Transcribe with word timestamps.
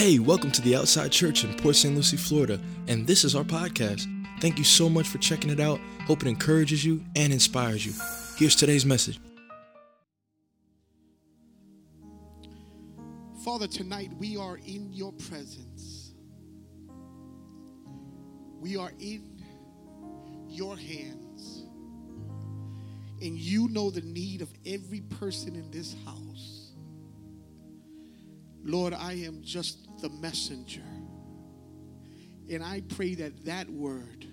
Hey, 0.00 0.18
welcome 0.18 0.50
to 0.52 0.62
the 0.62 0.76
Outside 0.76 1.12
Church 1.12 1.44
in 1.44 1.52
Port 1.56 1.76
St. 1.76 1.94
Lucie, 1.94 2.16
Florida, 2.16 2.58
and 2.88 3.06
this 3.06 3.22
is 3.22 3.34
our 3.34 3.44
podcast. 3.44 4.06
Thank 4.40 4.56
you 4.56 4.64
so 4.64 4.88
much 4.88 5.06
for 5.06 5.18
checking 5.18 5.50
it 5.50 5.60
out. 5.60 5.78
Hope 6.06 6.22
it 6.22 6.26
encourages 6.26 6.82
you 6.82 7.04
and 7.16 7.34
inspires 7.34 7.84
you. 7.84 7.92
Here's 8.38 8.56
today's 8.56 8.86
message. 8.86 9.20
Father, 13.44 13.66
tonight 13.66 14.10
we 14.18 14.38
are 14.38 14.56
in 14.66 14.90
your 14.90 15.12
presence. 15.12 16.14
We 18.58 18.78
are 18.78 18.92
in 19.00 19.44
your 20.48 20.78
hands. 20.78 21.66
And 23.20 23.36
you 23.36 23.68
know 23.68 23.90
the 23.90 24.00
need 24.00 24.40
of 24.40 24.48
every 24.64 25.02
person 25.02 25.54
in 25.54 25.70
this 25.70 25.94
house. 26.06 26.29
Lord, 28.62 28.94
I 28.94 29.14
am 29.14 29.42
just 29.42 29.88
the 30.00 30.08
messenger. 30.08 30.82
And 32.50 32.64
I 32.64 32.82
pray 32.88 33.14
that 33.16 33.44
that 33.44 33.70
word 33.70 34.26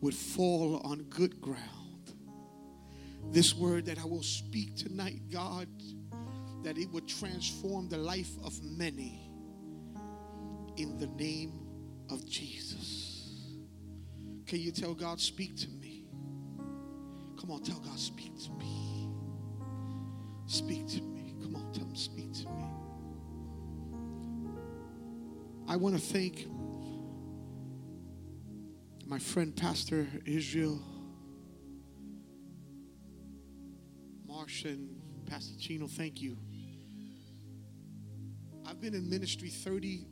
would 0.00 0.14
fall 0.14 0.82
on 0.84 1.02
good 1.04 1.40
ground. 1.40 2.12
This 3.30 3.54
word 3.54 3.86
that 3.86 3.98
I 3.98 4.04
will 4.04 4.22
speak 4.22 4.76
tonight, 4.76 5.22
God, 5.32 5.66
that 6.62 6.76
it 6.76 6.90
would 6.90 7.08
transform 7.08 7.88
the 7.88 7.96
life 7.96 8.30
of 8.44 8.62
many 8.62 9.30
in 10.76 10.98
the 10.98 11.06
name 11.06 11.52
of 12.10 12.26
Jesus. 12.26 13.14
Can 14.46 14.60
you 14.60 14.70
tell 14.70 14.94
God, 14.94 15.20
speak 15.20 15.56
to 15.56 15.68
me? 15.68 16.04
Come 17.40 17.50
on, 17.50 17.62
tell 17.62 17.80
God, 17.80 17.98
speak 17.98 18.38
to 18.44 18.50
me. 18.52 19.08
Speak 20.46 20.86
to 20.88 21.00
me. 21.02 21.34
Come 21.42 21.56
on, 21.56 21.72
tell 21.72 21.84
him, 21.84 21.96
speak 21.96 22.32
to 22.34 22.48
me. 22.50 22.64
I 25.66 25.76
want 25.76 25.94
to 25.94 26.00
thank 26.00 26.46
my 29.06 29.18
friend, 29.18 29.56
Pastor 29.56 30.06
Israel, 30.26 30.78
Marsha, 34.28 34.66
and 34.66 35.00
Pastor 35.26 35.54
Chino. 35.58 35.86
Thank 35.86 36.20
you. 36.20 36.36
I've 38.66 38.78
been 38.80 38.94
in 38.94 39.08
ministry 39.08 39.48
30, 39.48 40.06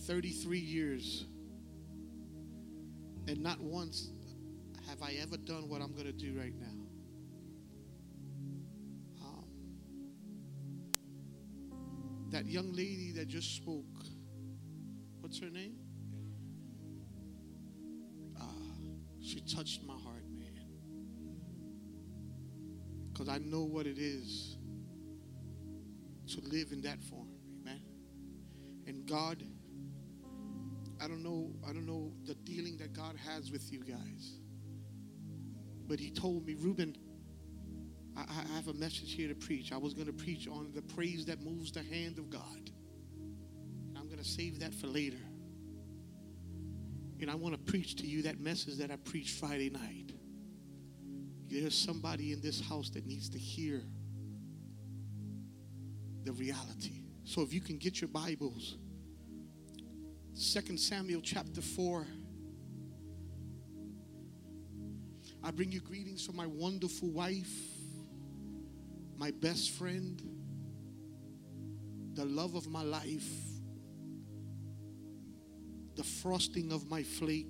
33 0.00 0.58
years, 0.58 1.24
and 3.26 3.38
not 3.42 3.58
once 3.60 4.10
have 4.88 5.02
I 5.02 5.12
ever 5.22 5.38
done 5.38 5.70
what 5.70 5.80
I'm 5.80 5.94
going 5.94 6.06
to 6.06 6.12
do 6.12 6.38
right 6.38 6.54
now. 6.54 6.66
Um, 9.24 9.44
that 12.30 12.46
young 12.46 12.72
lady 12.72 13.12
that 13.12 13.28
just 13.28 13.56
spoke, 13.56 13.95
what's 15.26 15.40
her 15.40 15.50
name? 15.50 15.74
Uh, 18.40 18.44
she 19.20 19.40
touched 19.40 19.82
my 19.84 19.94
heart, 19.94 20.22
man. 20.38 20.68
Because 23.12 23.28
I 23.28 23.38
know 23.38 23.64
what 23.64 23.88
it 23.88 23.98
is 23.98 24.56
to 26.28 26.40
live 26.42 26.70
in 26.70 26.80
that 26.82 27.02
form. 27.02 27.26
Amen. 27.60 27.80
And 28.86 29.04
God, 29.04 29.42
I 31.02 31.08
don't 31.08 31.24
know, 31.24 31.50
I 31.68 31.72
don't 31.72 31.86
know 31.86 32.12
the 32.24 32.36
dealing 32.36 32.76
that 32.76 32.92
God 32.92 33.16
has 33.28 33.50
with 33.50 33.72
you 33.72 33.82
guys. 33.82 34.38
But 35.88 35.98
he 35.98 36.12
told 36.12 36.46
me, 36.46 36.54
Ruben, 36.54 36.96
I, 38.16 38.20
I 38.20 38.54
have 38.54 38.68
a 38.68 38.74
message 38.74 39.14
here 39.14 39.26
to 39.26 39.34
preach. 39.34 39.72
I 39.72 39.76
was 39.76 39.92
going 39.92 40.06
to 40.06 40.12
preach 40.12 40.46
on 40.46 40.70
the 40.72 40.82
praise 40.82 41.26
that 41.26 41.42
moves 41.42 41.72
the 41.72 41.82
hand 41.82 42.20
of 42.20 42.30
God. 42.30 42.70
Save 44.26 44.58
that 44.60 44.74
for 44.74 44.88
later. 44.88 45.16
And 47.20 47.30
I 47.30 47.36
want 47.36 47.54
to 47.54 47.72
preach 47.72 47.94
to 47.96 48.06
you 48.06 48.22
that 48.22 48.40
message 48.40 48.76
that 48.78 48.90
I 48.90 48.96
preached 48.96 49.38
Friday 49.38 49.70
night. 49.70 50.12
There's 51.48 51.76
somebody 51.76 52.32
in 52.32 52.40
this 52.40 52.60
house 52.60 52.90
that 52.90 53.06
needs 53.06 53.28
to 53.30 53.38
hear 53.38 53.82
the 56.24 56.32
reality. 56.32 57.04
So 57.22 57.42
if 57.42 57.54
you 57.54 57.60
can 57.60 57.78
get 57.78 58.00
your 58.00 58.08
Bibles, 58.08 58.76
2 60.34 60.76
Samuel 60.76 61.20
chapter 61.22 61.62
4. 61.62 62.06
I 65.44 65.50
bring 65.52 65.70
you 65.70 65.80
greetings 65.80 66.26
from 66.26 66.34
my 66.34 66.46
wonderful 66.46 67.08
wife, 67.10 67.54
my 69.16 69.30
best 69.30 69.70
friend, 69.70 70.20
the 72.14 72.24
love 72.24 72.56
of 72.56 72.66
my 72.68 72.82
life, 72.82 73.45
the 75.96 76.04
frosting 76.04 76.72
of 76.72 76.88
my 76.90 77.02
flakes, 77.02 77.48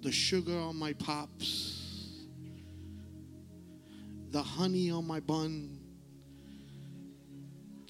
the 0.00 0.10
sugar 0.10 0.56
on 0.56 0.76
my 0.76 0.94
pops, 0.94 2.24
the 4.30 4.42
honey 4.42 4.90
on 4.90 5.06
my 5.06 5.20
bun. 5.20 5.78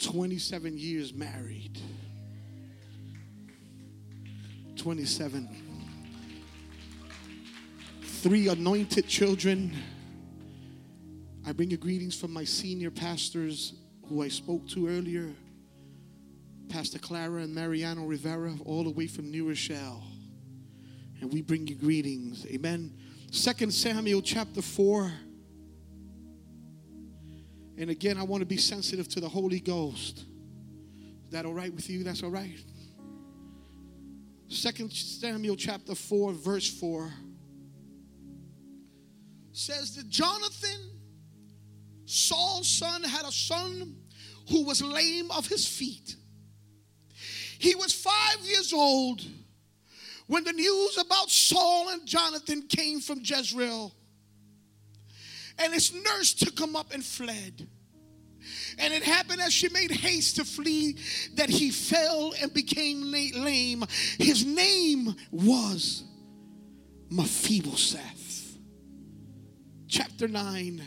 27 0.02 0.76
years 0.76 1.14
married. 1.14 1.78
27. 4.76 5.48
Three 8.02 8.48
anointed 8.48 9.06
children. 9.06 9.74
I 11.46 11.52
bring 11.52 11.70
you 11.70 11.76
greetings 11.76 12.18
from 12.18 12.32
my 12.32 12.44
senior 12.44 12.90
pastors 12.90 13.74
who 14.08 14.22
I 14.22 14.28
spoke 14.28 14.68
to 14.70 14.88
earlier. 14.88 15.30
Pastor 16.68 16.98
Clara 16.98 17.42
and 17.42 17.54
Mariano 17.54 18.04
Rivera, 18.04 18.54
all 18.64 18.84
the 18.84 18.90
way 18.90 19.06
from 19.06 19.30
New 19.30 19.48
Rochelle. 19.48 20.02
And 21.20 21.32
we 21.32 21.42
bring 21.42 21.66
you 21.66 21.74
greetings. 21.74 22.46
Amen. 22.46 22.92
Second 23.30 23.72
Samuel 23.72 24.22
chapter 24.22 24.62
4. 24.62 25.12
And 27.76 27.90
again, 27.90 28.18
I 28.18 28.22
want 28.22 28.40
to 28.40 28.46
be 28.46 28.56
sensitive 28.56 29.08
to 29.08 29.20
the 29.20 29.28
Holy 29.28 29.60
Ghost. 29.60 30.24
Is 31.26 31.32
that 31.32 31.44
all 31.44 31.54
right 31.54 31.74
with 31.74 31.90
you? 31.90 32.04
That's 32.04 32.22
all 32.22 32.30
right. 32.30 32.62
Second 34.48 34.92
Samuel 34.92 35.56
chapter 35.56 35.94
4, 35.94 36.32
verse 36.32 36.68
4 36.78 37.10
says 39.52 39.96
that 39.96 40.08
Jonathan, 40.08 40.90
Saul's 42.06 42.68
son, 42.68 43.02
had 43.02 43.24
a 43.24 43.32
son 43.32 43.96
who 44.50 44.64
was 44.64 44.82
lame 44.82 45.30
of 45.30 45.46
his 45.46 45.66
feet. 45.66 46.16
He 47.58 47.74
was 47.74 47.92
five 47.92 48.40
years 48.42 48.72
old 48.72 49.22
when 50.26 50.44
the 50.44 50.52
news 50.52 50.98
about 50.98 51.30
Saul 51.30 51.90
and 51.90 52.06
Jonathan 52.06 52.62
came 52.62 53.00
from 53.00 53.20
Jezreel. 53.22 53.92
And 55.58 55.72
his 55.72 55.92
nurse 55.92 56.34
took 56.34 56.58
him 56.58 56.74
up 56.74 56.92
and 56.92 57.04
fled. 57.04 57.68
And 58.78 58.92
it 58.92 59.02
happened 59.02 59.40
as 59.40 59.52
she 59.52 59.68
made 59.68 59.90
haste 59.90 60.36
to 60.36 60.44
flee 60.44 60.98
that 61.34 61.48
he 61.48 61.70
fell 61.70 62.34
and 62.40 62.52
became 62.52 63.10
lame. 63.10 63.84
His 64.18 64.44
name 64.44 65.14
was 65.30 66.02
Mephibosheth. 67.10 68.58
Chapter 69.88 70.26
9 70.26 70.82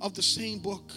of 0.00 0.14
the 0.14 0.22
same 0.22 0.58
book. 0.58 0.90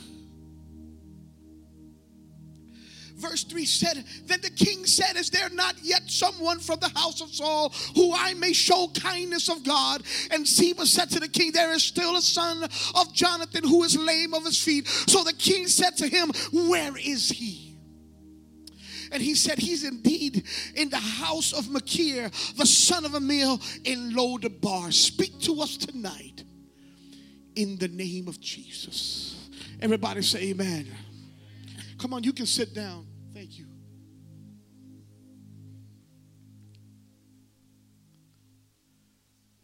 Verse 3.24 3.44
3 3.46 3.66
said, 3.66 4.04
Then 4.26 4.42
the 4.42 4.50
king 4.50 4.86
said, 4.86 5.16
Is 5.16 5.30
there 5.30 5.50
not 5.50 5.76
yet 5.82 6.04
someone 6.08 6.60
from 6.60 6.80
the 6.80 6.90
house 6.90 7.22
of 7.22 7.34
Saul 7.34 7.74
who 7.96 8.14
I 8.14 8.34
may 8.34 8.52
show 8.52 8.90
kindness 8.94 9.50
of 9.50 9.64
God? 9.64 10.04
And 10.30 10.46
Ziba 10.46 10.86
said 10.86 11.10
to 11.12 11.20
the 11.22 11.30
king, 11.30 11.52
There 11.54 11.72
is 11.72 11.84
still 11.84 12.18
a 12.18 12.22
son 12.22 12.64
of 12.64 13.14
Jonathan 13.14 13.64
who 13.64 13.84
is 13.84 13.98
lame 13.98 14.34
of 14.34 14.44
his 14.44 14.62
feet. 14.62 14.88
So 14.88 15.24
the 15.24 15.34
king 15.34 15.68
said 15.68 15.96
to 15.98 16.08
him, 16.08 16.32
Where 16.52 16.98
is 16.98 17.30
he? 17.30 17.78
And 19.14 19.24
he 19.24 19.36
said, 19.36 19.58
He's 19.58 19.86
indeed 19.86 20.44
in 20.76 20.90
the 20.90 20.98
house 20.98 21.54
of 21.54 21.70
Machir, 21.70 22.30
the 22.58 22.66
son 22.66 23.06
of 23.06 23.12
Ammiel 23.12 23.62
in 23.86 24.12
Lodabar. 24.12 24.92
Speak 24.92 25.40
to 25.42 25.62
us 25.62 25.78
tonight 25.78 26.44
in 27.56 27.78
the 27.78 27.88
name 27.88 28.28
of 28.28 28.42
Jesus. 28.42 29.50
Everybody 29.80 30.24
say, 30.24 30.50
Amen. 30.50 30.88
Come 32.00 32.14
on, 32.14 32.24
you 32.24 32.34
can 32.34 32.46
sit 32.46 32.74
down. 32.74 33.06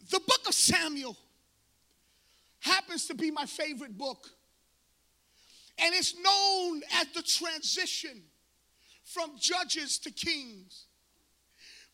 The 0.10 0.20
book 0.20 0.48
of 0.48 0.54
Samuel 0.54 1.18
happens 2.60 3.08
to 3.08 3.14
be 3.14 3.32
my 3.32 3.46
favorite 3.46 3.98
book. 3.98 4.28
And 5.78 5.94
it's 5.96 6.16
known 6.16 6.82
as 7.00 7.08
the 7.14 7.22
transition 7.22 8.22
from 9.06 9.32
judges 9.40 9.98
to 10.00 10.12
kings. 10.12 10.86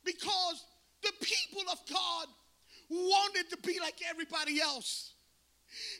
Because 0.04 0.64
the 1.02 1.12
people 1.22 1.64
of 1.72 1.80
God 1.90 2.28
wanted 2.90 3.50
to 3.50 3.58
be 3.58 3.80
like 3.80 4.00
everybody 4.10 4.62
else. 4.62 5.14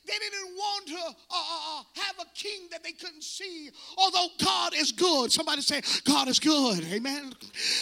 They 0.08 0.14
didn't 0.14 0.56
want 0.56 0.88
to 0.88 0.94
uh, 0.94 1.14
uh, 1.32 1.80
uh, 1.80 1.84
have 1.96 2.16
a 2.20 2.26
king 2.36 2.68
that 2.72 2.84
they 2.84 2.92
couldn't 2.92 3.24
see, 3.24 3.72
although 3.98 4.28
God 4.44 4.74
is 4.76 4.92
good. 4.92 5.32
Somebody 5.32 5.62
say, 5.62 5.82
God 6.04 6.28
is 6.28 6.40
good. 6.40 6.84
Amen. 6.92 7.34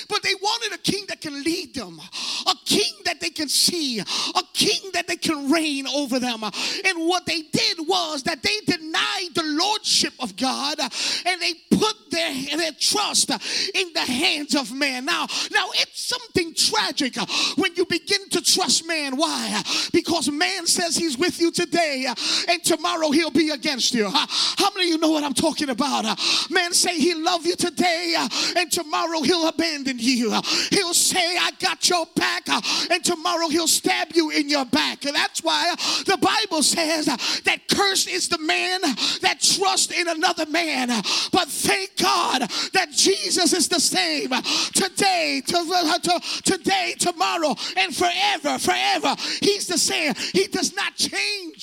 But 0.07 0.23
they 0.23 0.33
wanted 0.41 0.73
a 0.73 0.77
king 0.77 1.05
that 1.09 1.19
can 1.19 1.43
lead 1.43 1.75
them, 1.75 1.99
a 2.47 2.55
king 2.65 2.93
that 3.05 3.19
they 3.19 3.29
can 3.29 3.49
see, 3.49 3.99
a 3.99 4.43
king 4.53 4.91
that 4.93 5.07
they 5.07 5.17
can 5.17 5.51
reign 5.51 5.85
over 5.87 6.19
them. 6.19 6.43
And 6.43 7.07
what 7.07 7.25
they 7.25 7.41
did 7.41 7.77
was 7.79 8.23
that 8.23 8.41
they 8.41 8.59
denied 8.65 9.29
the 9.35 9.43
lordship 9.43 10.13
of 10.19 10.37
God 10.37 10.79
and 10.79 11.41
they 11.41 11.53
put 11.71 11.95
their, 12.09 12.57
their 12.57 12.71
trust 12.79 13.31
in 13.31 13.93
the 13.93 13.99
hands 13.99 14.55
of 14.55 14.71
man. 14.73 15.05
Now, 15.05 15.27
now 15.51 15.67
it's 15.73 16.05
something 16.07 16.53
tragic 16.55 17.17
when 17.57 17.75
you 17.75 17.85
begin 17.85 18.29
to 18.29 18.41
trust 18.41 18.87
man. 18.87 19.17
Why? 19.17 19.61
Because 19.91 20.29
man 20.31 20.67
says 20.67 20.95
he's 20.95 21.17
with 21.17 21.41
you 21.41 21.51
today 21.51 21.72
Uh, 21.73 22.15
and 22.49 22.63
tomorrow 22.63 23.11
he'll 23.11 23.31
be 23.31 23.49
against 23.49 23.93
you. 23.93 24.07
Uh, 24.07 24.25
how 24.57 24.69
many 24.75 24.87
of 24.87 24.89
you 24.89 24.97
know 24.97 25.11
what 25.11 25.23
I'm 25.23 25.33
talking 25.33 25.69
about? 25.69 26.05
Uh, 26.05 26.15
man 26.49 26.73
say 26.73 26.97
he 26.99 27.13
love 27.13 27.45
you 27.45 27.55
today 27.55 28.15
and 28.57 28.71
tomorrow 28.71 29.21
he'll 29.21 29.47
abandon 29.47 29.97
you. 29.99 30.29
He'll 30.69 30.93
say 30.93 31.37
I 31.37 31.51
got 31.59 31.89
your 31.89 32.05
back 32.15 32.47
and 32.91 33.03
tomorrow 33.03 33.47
he'll 33.49 33.67
stab 33.67 34.13
you 34.13 34.29
in 34.31 34.49
your 34.49 34.65
back. 34.65 35.05
And 35.05 35.15
That's 35.15 35.43
why 35.43 35.73
the 36.05 36.17
Bible 36.17 36.63
says 36.63 37.05
that 37.05 37.59
cursed 37.69 38.09
is 38.09 38.29
the 38.29 38.37
man 38.39 38.81
that 39.21 39.37
trusts 39.41 39.97
in 39.97 40.07
another 40.07 40.45
man. 40.45 40.89
But 41.31 41.47
thank 41.47 41.97
God 41.97 42.41
that 42.73 42.91
Jesus 42.91 43.53
is 43.53 43.67
the 43.67 43.79
same 43.79 44.29
today, 44.73 45.41
to, 45.47 45.99
to, 46.03 46.21
today, 46.43 46.95
tomorrow, 46.99 47.55
and 47.77 47.95
forever, 47.95 48.59
forever. 48.59 49.15
He's 49.41 49.67
the 49.67 49.77
same. 49.77 50.13
He 50.33 50.47
does 50.47 50.75
not 50.75 50.95
change. 50.95 51.62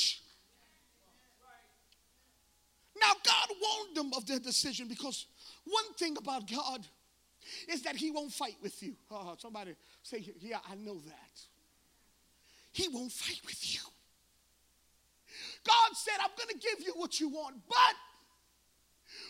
Now, 3.00 3.12
God 3.24 3.56
warned 3.60 3.96
them 3.96 4.12
of 4.16 4.26
their 4.26 4.38
decision 4.38 4.88
because 4.88 5.26
one 5.64 5.94
thing 5.94 6.16
about 6.16 6.50
God 6.50 6.86
is 7.68 7.82
that 7.82 7.96
He 7.96 8.10
won't 8.10 8.32
fight 8.32 8.56
with 8.62 8.82
you. 8.82 8.94
Oh, 9.10 9.34
somebody 9.38 9.74
say, 10.02 10.24
Yeah, 10.40 10.58
I 10.70 10.74
know 10.74 10.98
that. 10.98 11.40
He 12.72 12.88
won't 12.88 13.12
fight 13.12 13.40
with 13.44 13.74
you. 13.74 13.80
God 15.66 15.94
said, 15.94 16.14
I'm 16.20 16.30
going 16.36 16.48
to 16.48 16.58
give 16.58 16.86
you 16.86 16.92
what 16.94 17.20
you 17.20 17.28
want, 17.28 17.56
but 17.68 17.96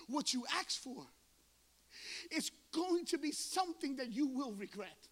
what 0.08 0.34
you 0.34 0.44
ask 0.58 0.80
for 0.82 1.06
is 2.30 2.50
going 2.72 3.04
to 3.06 3.18
be 3.18 3.32
something 3.32 3.96
that 3.96 4.12
you 4.12 4.26
will 4.28 4.52
regret 4.52 5.08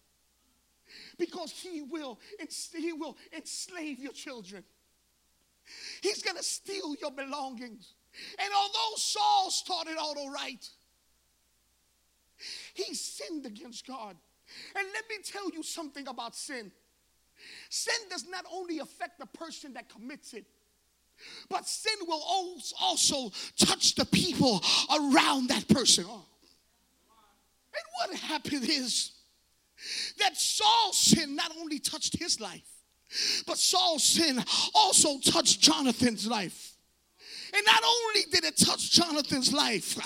because 1.17 1.51
he 1.51 1.81
will 1.81 2.19
and 2.39 2.49
he 2.77 2.93
will 2.93 3.17
enslave 3.35 3.99
your 3.99 4.11
children 4.11 4.63
he's 6.01 6.23
going 6.23 6.37
to 6.37 6.43
steal 6.43 6.95
your 7.01 7.11
belongings 7.11 7.93
and 8.37 8.49
although 8.55 8.95
Saul 8.95 9.51
started 9.51 9.97
out 9.99 10.17
all 10.17 10.31
right, 10.31 10.67
he 12.73 12.93
sinned 12.93 13.45
against 13.45 13.85
God. 13.87 14.15
And 14.75 14.87
let 14.93 15.03
me 15.09 15.17
tell 15.23 15.49
you 15.51 15.61
something 15.63 16.07
about 16.07 16.35
sin. 16.35 16.71
Sin 17.69 17.95
does 18.09 18.27
not 18.27 18.45
only 18.51 18.79
affect 18.79 19.19
the 19.19 19.25
person 19.25 19.73
that 19.73 19.89
commits 19.89 20.33
it, 20.33 20.45
but 21.49 21.67
sin 21.67 21.93
will 22.07 22.23
also 22.79 23.31
touch 23.57 23.95
the 23.95 24.05
people 24.05 24.61
around 24.89 25.49
that 25.49 25.67
person. 25.67 26.05
Oh. 26.07 26.25
And 27.73 28.11
what 28.11 28.19
happened 28.19 28.67
is 28.69 29.11
that 30.19 30.37
Saul's 30.37 30.97
sin 30.97 31.35
not 31.35 31.51
only 31.59 31.79
touched 31.79 32.17
his 32.17 32.39
life, 32.39 32.67
but 33.45 33.57
Saul's 33.57 34.03
sin 34.03 34.43
also 34.73 35.19
touched 35.19 35.59
Jonathan's 35.61 36.27
life. 36.27 36.68
And 37.53 37.65
not 37.65 37.83
only 37.83 38.25
did 38.31 38.43
it 38.43 38.57
touch 38.57 38.91
Jonathan's 38.91 39.51
life, 39.53 39.97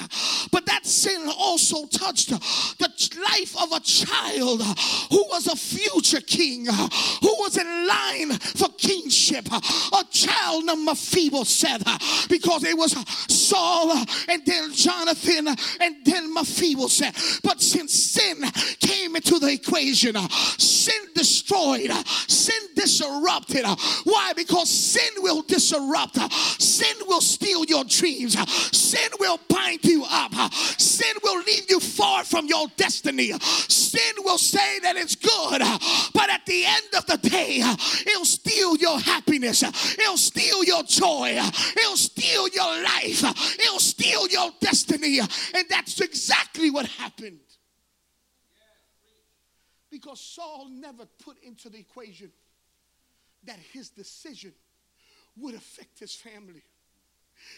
but 0.51 0.65
that 0.65 0.85
sin 0.85 1.29
also 1.37 1.85
touched 1.87 2.29
the 2.79 2.92
life 3.15 3.55
of 3.61 3.71
a 3.71 3.79
child 3.79 4.61
who 5.11 5.25
was 5.29 5.47
a 5.47 5.55
future 5.55 6.21
king, 6.21 6.65
who 6.65 7.35
was 7.39 7.57
in 7.57 7.88
line 7.88 8.38
for 8.39 8.69
kingship. 8.77 9.47
A 9.51 10.03
child 10.11 10.65
named 10.65 10.85
Mephibosheth, 10.85 12.27
because 12.29 12.63
it 12.63 12.77
was 12.77 12.94
Saul 13.31 13.91
and 14.29 14.45
then 14.45 14.73
Jonathan 14.73 15.47
and 15.79 15.95
then 16.05 16.33
Mephibosheth. 16.33 17.41
But 17.44 17.61
since 17.61 17.94
sin 17.94 18.44
came 18.79 19.15
into 19.15 19.39
the 19.39 19.51
equation, 19.51 20.15
sin 20.57 21.07
destroyed, 21.13 21.91
sin 22.27 22.61
disrupted. 22.75 23.65
Why? 24.03 24.33
Because 24.35 24.69
sin 24.69 25.11
will 25.17 25.41
disrupt, 25.44 26.17
sin 26.61 26.95
will 27.07 27.21
steal 27.21 27.65
your 27.65 27.83
dreams. 27.83 28.38
Sin 28.75 29.09
will 29.19 29.39
bind 29.50 29.83
you 29.83 30.05
up. 30.09 30.33
Sin 30.53 31.15
will 31.23 31.39
leave 31.44 31.69
you 31.69 31.79
far 31.79 32.23
from 32.23 32.45
your 32.47 32.67
destiny. 32.77 32.92
Sin 33.01 34.15
will 34.19 34.37
say 34.37 34.79
that 34.79 34.95
it's 34.95 35.15
good, 35.15 35.61
but 36.13 36.29
at 36.29 36.45
the 36.45 36.65
end 36.65 36.93
of 36.97 37.05
the 37.05 37.17
day, 37.29 37.61
it'll 38.07 38.25
steal 38.25 38.75
your 38.77 38.99
happiness. 38.99 39.63
It'll 39.63 40.17
steal 40.17 40.63
your 40.63 40.83
joy. 40.83 41.39
It'll 41.77 41.97
steal 41.97 42.47
your 42.49 42.83
life. 42.83 43.23
It'll 43.59 43.79
steal 43.79 44.27
your 44.27 44.51
destiny. 44.59 45.19
And 45.19 45.65
that's 45.69 45.99
exactly 45.99 46.69
what 46.69 46.87
happened. 46.87 47.39
Because 49.89 50.19
Saul 50.19 50.69
never 50.71 51.05
put 51.23 51.37
into 51.43 51.69
the 51.69 51.77
equation 51.77 52.31
that 53.45 53.59
his 53.71 53.89
decision 53.89 54.53
would 55.37 55.55
affect 55.55 55.99
his 55.99 56.15
family. 56.15 56.63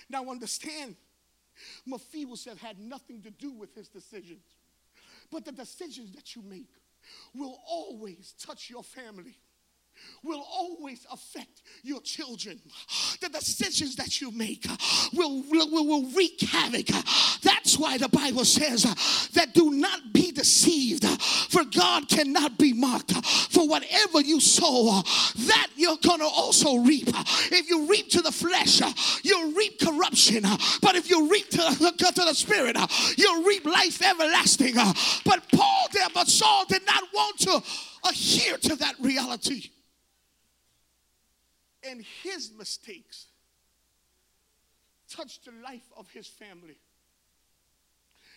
Now 0.10 0.30
understand, 0.30 0.96
Mephibosheth 1.86 2.58
had 2.60 2.80
nothing 2.80 3.22
to 3.22 3.32
do 3.32 3.52
with 3.52 3.74
his 3.76 3.88
decisions. 3.88 4.44
But 5.32 5.46
the 5.46 5.52
decisions 5.52 6.14
that 6.14 6.36
you 6.36 6.42
make 6.42 6.70
will 7.34 7.60
always 7.68 8.34
touch 8.40 8.70
your 8.70 8.84
family 8.84 9.40
will 10.24 10.46
always 10.52 11.06
affect 11.12 11.62
your 11.84 12.02
children. 12.02 12.60
The 13.22 13.30
decisions 13.30 13.96
that 13.96 14.22
you 14.22 14.32
make 14.32 14.66
will, 15.14 15.44
will, 15.50 15.70
will 15.72 16.06
wreak 16.12 16.42
havoc. 16.42 16.88
That's 17.42 17.78
why 17.78 17.98
the 17.98 18.10
Bible 18.10 18.46
says 18.46 18.84
that 19.34 19.54
do 19.54 19.72
not 19.72 20.14
be 20.14 20.32
deceived, 20.32 21.06
for 21.56 21.64
God 21.64 22.10
cannot 22.10 22.58
be 22.58 22.74
mocked. 22.74 23.14
For 23.26 23.68
whatever 23.68 24.20
you 24.20 24.42
sow, 24.42 25.02
that 25.48 25.68
you're 25.76 25.98
going 25.98 26.20
to 26.20 26.26
also 26.26 26.78
reap. 26.78 27.08
If 27.08 27.70
you 27.70 27.88
reap 27.88 28.10
to 28.10 28.22
the 28.22 28.32
flesh, 28.32 28.82
you'll 29.24 29.54
reap 29.54 29.80
corruption. 29.80 30.44
But 30.82 30.96
if 30.96 31.10
you 31.10 31.30
reap 31.30 31.50
to, 31.52 31.58
to 31.98 32.26
the 32.26 32.34
spirit, 32.34 32.78
you'll 33.18 33.44
reap 33.44 33.66
life 33.66 34.02
everlasting. 34.02 34.76
But 35.24 35.50
Paul 35.54 35.88
there, 35.94 36.08
but 36.14 36.28
Saul 36.28 36.66
did 36.66 36.86
not 36.86 37.04
want 37.14 37.40
to 37.40 37.62
adhere 38.10 38.58
to 38.58 38.76
that 38.76 38.96
reality 39.00 39.70
and 41.88 42.04
his 42.24 42.52
mistakes 42.58 43.28
touched 45.10 45.46
the 45.46 45.52
life 45.64 45.86
of 45.96 46.10
his 46.10 46.28
family. 46.28 46.78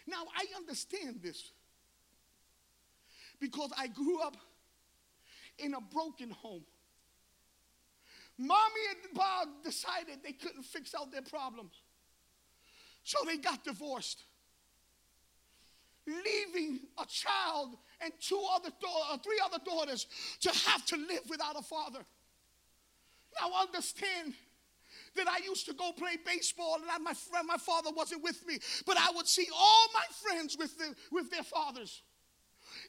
Now, 0.07 0.25
I 0.37 0.47
understand 0.57 1.21
this 1.23 1.51
because 3.40 3.71
I 3.76 3.88
grew 3.88 4.21
up 4.21 4.37
in 5.59 5.75
a 5.75 5.80
broken 5.80 6.30
home. 6.30 6.64
Mommy 8.38 8.83
and 8.90 9.14
Bob 9.14 9.49
decided 9.64 10.18
they 10.23 10.33
couldn't 10.33 10.62
fix 10.62 10.95
out 10.95 11.11
their 11.11 11.23
problems. 11.23 11.73
So 13.02 13.18
they 13.26 13.37
got 13.37 13.64
divorced, 13.64 14.23
leaving 16.07 16.80
a 16.99 17.07
child 17.07 17.76
and 18.00 18.12
two 18.21 18.40
other 18.54 18.71
uh, 19.11 19.16
three 19.18 19.40
other 19.45 19.59
daughters 19.64 20.07
to 20.40 20.50
have 20.71 20.85
to 20.87 20.97
live 20.97 21.23
without 21.28 21.59
a 21.59 21.62
father. 21.62 22.00
Now 23.40 23.50
understand 23.61 24.35
that 25.16 25.26
I 25.26 25.38
used 25.45 25.66
to 25.66 25.75
go 25.75 25.92
play 25.92 26.16
baseball 26.25 26.76
and 26.80 26.90
I, 26.90 26.99
my 26.99 27.14
friend, 27.14 27.47
my 27.47 27.57
father 27.57 27.90
wasn't 27.95 28.23
with 28.23 28.47
me, 28.47 28.59
but 28.87 28.97
I 28.99 29.11
would 29.14 29.26
see 29.26 29.49
all 29.54 29.87
my 29.95 30.04
friends 30.23 30.57
with, 30.59 30.76
the, 30.78 30.95
with 31.11 31.30
their 31.30 31.42
fathers. 31.42 32.02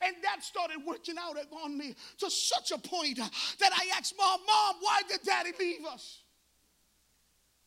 And 0.01 0.15
that 0.23 0.43
started 0.43 0.77
working 0.85 1.15
out 1.19 1.35
on 1.63 1.77
me 1.77 1.95
to 2.19 2.29
such 2.29 2.71
a 2.71 2.77
point 2.77 3.17
that 3.17 3.71
I 3.73 3.97
asked 3.97 4.15
mom, 4.17 4.39
Mom, 4.45 4.75
why 4.79 5.01
did 5.07 5.19
daddy 5.23 5.51
leave 5.59 5.85
us? 5.85 6.19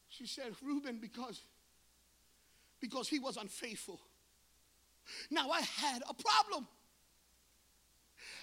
She 0.08 0.26
said, 0.26 0.52
Ruben, 0.62 0.98
because, 1.00 1.40
because 2.80 3.08
he 3.08 3.18
was 3.18 3.36
unfaithful. 3.36 4.00
Now 5.30 5.50
I 5.50 5.60
had 5.60 6.02
a 6.08 6.14
problem. 6.14 6.66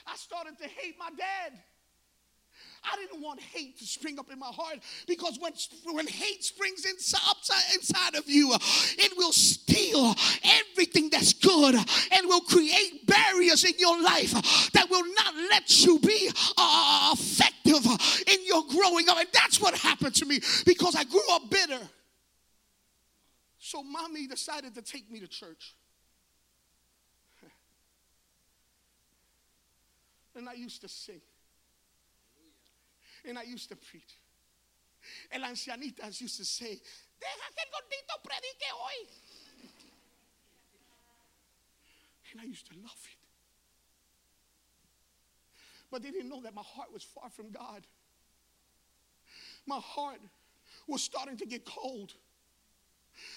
I 0.05 0.15
started 0.15 0.57
to 0.59 0.67
hate 0.67 0.95
my 0.99 1.09
dad. 1.09 1.59
I 2.83 2.95
didn't 2.95 3.21
want 3.21 3.41
hate 3.41 3.77
to 3.79 3.85
spring 3.85 4.17
up 4.19 4.31
in 4.31 4.39
my 4.39 4.47
heart 4.47 4.79
because 5.07 5.37
when, 5.39 5.53
when 5.93 6.07
hate 6.07 6.43
springs 6.43 6.85
inside, 6.85 7.19
inside 7.75 8.15
of 8.15 8.29
you, 8.29 8.53
it 8.53 9.17
will 9.17 9.33
steal 9.33 10.15
everything 10.43 11.09
that's 11.09 11.33
good 11.33 11.75
and 11.75 12.27
will 12.27 12.41
create 12.41 13.05
barriers 13.05 13.65
in 13.65 13.73
your 13.77 14.01
life 14.01 14.31
that 14.71 14.89
will 14.89 15.05
not 15.05 15.35
let 15.49 15.85
you 15.85 15.99
be 15.99 16.31
uh, 16.57 17.13
effective 17.13 17.85
in 18.27 18.45
your 18.45 18.63
growing 18.69 19.09
up. 19.09 19.17
And 19.17 19.27
that's 19.33 19.49
That's 19.49 19.59
what 19.59 19.73
happened 19.75 20.13
to 20.15 20.25
me 20.27 20.39
because 20.63 20.95
I 20.95 21.03
grew 21.05 21.27
up 21.31 21.49
bitter. 21.49 21.79
So 23.57 23.81
mommy 23.81 24.27
decided 24.27 24.75
to 24.75 24.83
take 24.83 25.09
me 25.09 25.19
to 25.21 25.27
church. 25.27 25.73
And 30.35 30.47
I 30.47 30.53
used 30.53 30.81
to 30.81 30.87
sing. 30.87 31.19
And 33.25 33.37
I 33.37 33.43
used 33.43 33.69
to 33.69 33.75
preach. 33.75 34.17
And 35.31 35.43
ancianitas 35.43 36.21
used 36.21 36.37
to 36.37 36.45
say, 36.45 36.79
Deja 37.19 37.49
que 37.55 37.63
el 37.63 37.71
gordito 37.71 38.21
predique 38.23 38.69
hoy. 38.73 39.07
And 42.31 42.41
I 42.41 42.45
used 42.45 42.67
to 42.67 42.73
love 42.75 43.01
it. 43.05 43.17
But 45.91 46.03
they 46.03 46.11
didn't 46.11 46.29
know 46.29 46.41
that 46.43 46.53
my 46.53 46.61
heart 46.63 46.93
was 46.93 47.03
far 47.03 47.29
from 47.29 47.51
God. 47.51 47.87
My 49.65 49.79
heart 49.79 50.19
was 50.87 51.01
starting 51.01 51.37
to 51.37 51.45
get 51.45 51.65
cold 51.65 52.13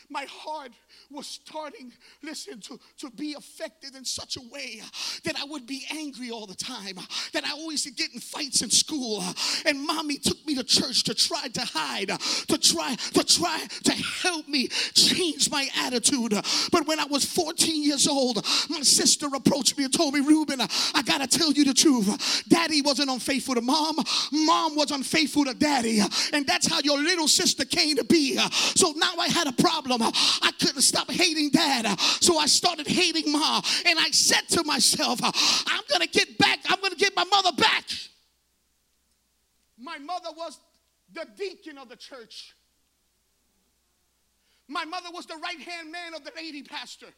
my 0.08 0.26
heart 0.28 0.72
was 1.10 1.26
starting, 1.26 1.92
listen, 2.22 2.60
to, 2.60 2.78
to 2.98 3.10
be 3.10 3.34
affected 3.34 3.94
in 3.94 4.04
such 4.04 4.36
a 4.36 4.40
way 4.52 4.82
that 5.24 5.36
I 5.38 5.44
would 5.44 5.66
be 5.66 5.84
angry 5.90 6.30
all 6.30 6.46
the 6.46 6.54
time, 6.54 6.96
that 7.32 7.44
I 7.44 7.52
always 7.52 7.88
get 7.90 8.12
in 8.12 8.20
fights 8.20 8.62
in 8.62 8.70
school. 8.70 9.22
And 9.66 9.84
mommy 9.84 10.18
took 10.18 10.44
me 10.46 10.54
to 10.56 10.64
church 10.64 11.04
to 11.04 11.14
try 11.14 11.48
to 11.48 11.60
hide, 11.64 12.08
to 12.08 12.58
try, 12.58 12.94
to 13.14 13.24
try 13.24 13.60
to 13.84 13.92
help 13.92 14.48
me 14.48 14.68
change 14.68 15.50
my 15.50 15.68
attitude. 15.78 16.32
But 16.70 16.86
when 16.86 17.00
I 17.00 17.06
was 17.06 17.24
14 17.24 17.82
years 17.82 18.06
old, 18.06 18.44
my 18.68 18.80
sister 18.82 19.26
approached 19.34 19.76
me 19.78 19.84
and 19.84 19.92
told 19.92 20.14
me, 20.14 20.20
Ruben, 20.20 20.60
I 20.60 21.02
gotta 21.04 21.26
tell 21.26 21.52
you 21.52 21.64
the 21.64 21.74
truth. 21.74 22.44
Daddy 22.48 22.82
wasn't 22.82 23.10
unfaithful 23.10 23.54
to 23.54 23.60
mom, 23.60 23.96
mom 24.32 24.76
was 24.76 24.90
unfaithful 24.90 25.44
to 25.46 25.54
daddy. 25.54 26.00
And 26.32 26.46
that's 26.46 26.66
how 26.66 26.80
your 26.80 26.98
little 26.98 27.28
sister 27.28 27.64
came 27.64 27.96
to 27.96 28.04
be. 28.04 28.36
So 28.74 28.92
now 28.96 29.14
I 29.18 29.28
had 29.28 29.46
a 29.46 29.52
problem 29.52 29.71
problem. 29.72 30.02
I 30.42 30.50
couldn't 30.60 30.82
stop 30.82 31.10
hating 31.10 31.50
dad. 31.50 31.98
So 32.20 32.38
I 32.38 32.46
started 32.46 32.86
hating 32.86 33.30
mom. 33.32 33.62
And 33.86 33.98
I 33.98 34.10
said 34.10 34.48
to 34.50 34.64
myself, 34.64 35.20
I'm 35.22 35.82
going 35.88 36.02
to 36.02 36.08
get 36.08 36.38
back. 36.38 36.60
I'm 36.68 36.80
going 36.80 36.92
to 36.92 36.98
get 36.98 37.14
my 37.16 37.24
mother 37.24 37.52
back. 37.56 37.84
My 39.78 39.98
mother 39.98 40.30
was 40.36 40.58
the 41.12 41.26
deacon 41.36 41.78
of 41.78 41.88
the 41.88 41.96
church. 41.96 42.54
My 44.68 44.84
mother 44.84 45.08
was 45.12 45.26
the 45.26 45.36
right 45.36 45.60
hand 45.60 45.90
man 45.90 46.14
of 46.14 46.24
the 46.24 46.32
lady 46.36 46.62
pastor. 46.62 47.08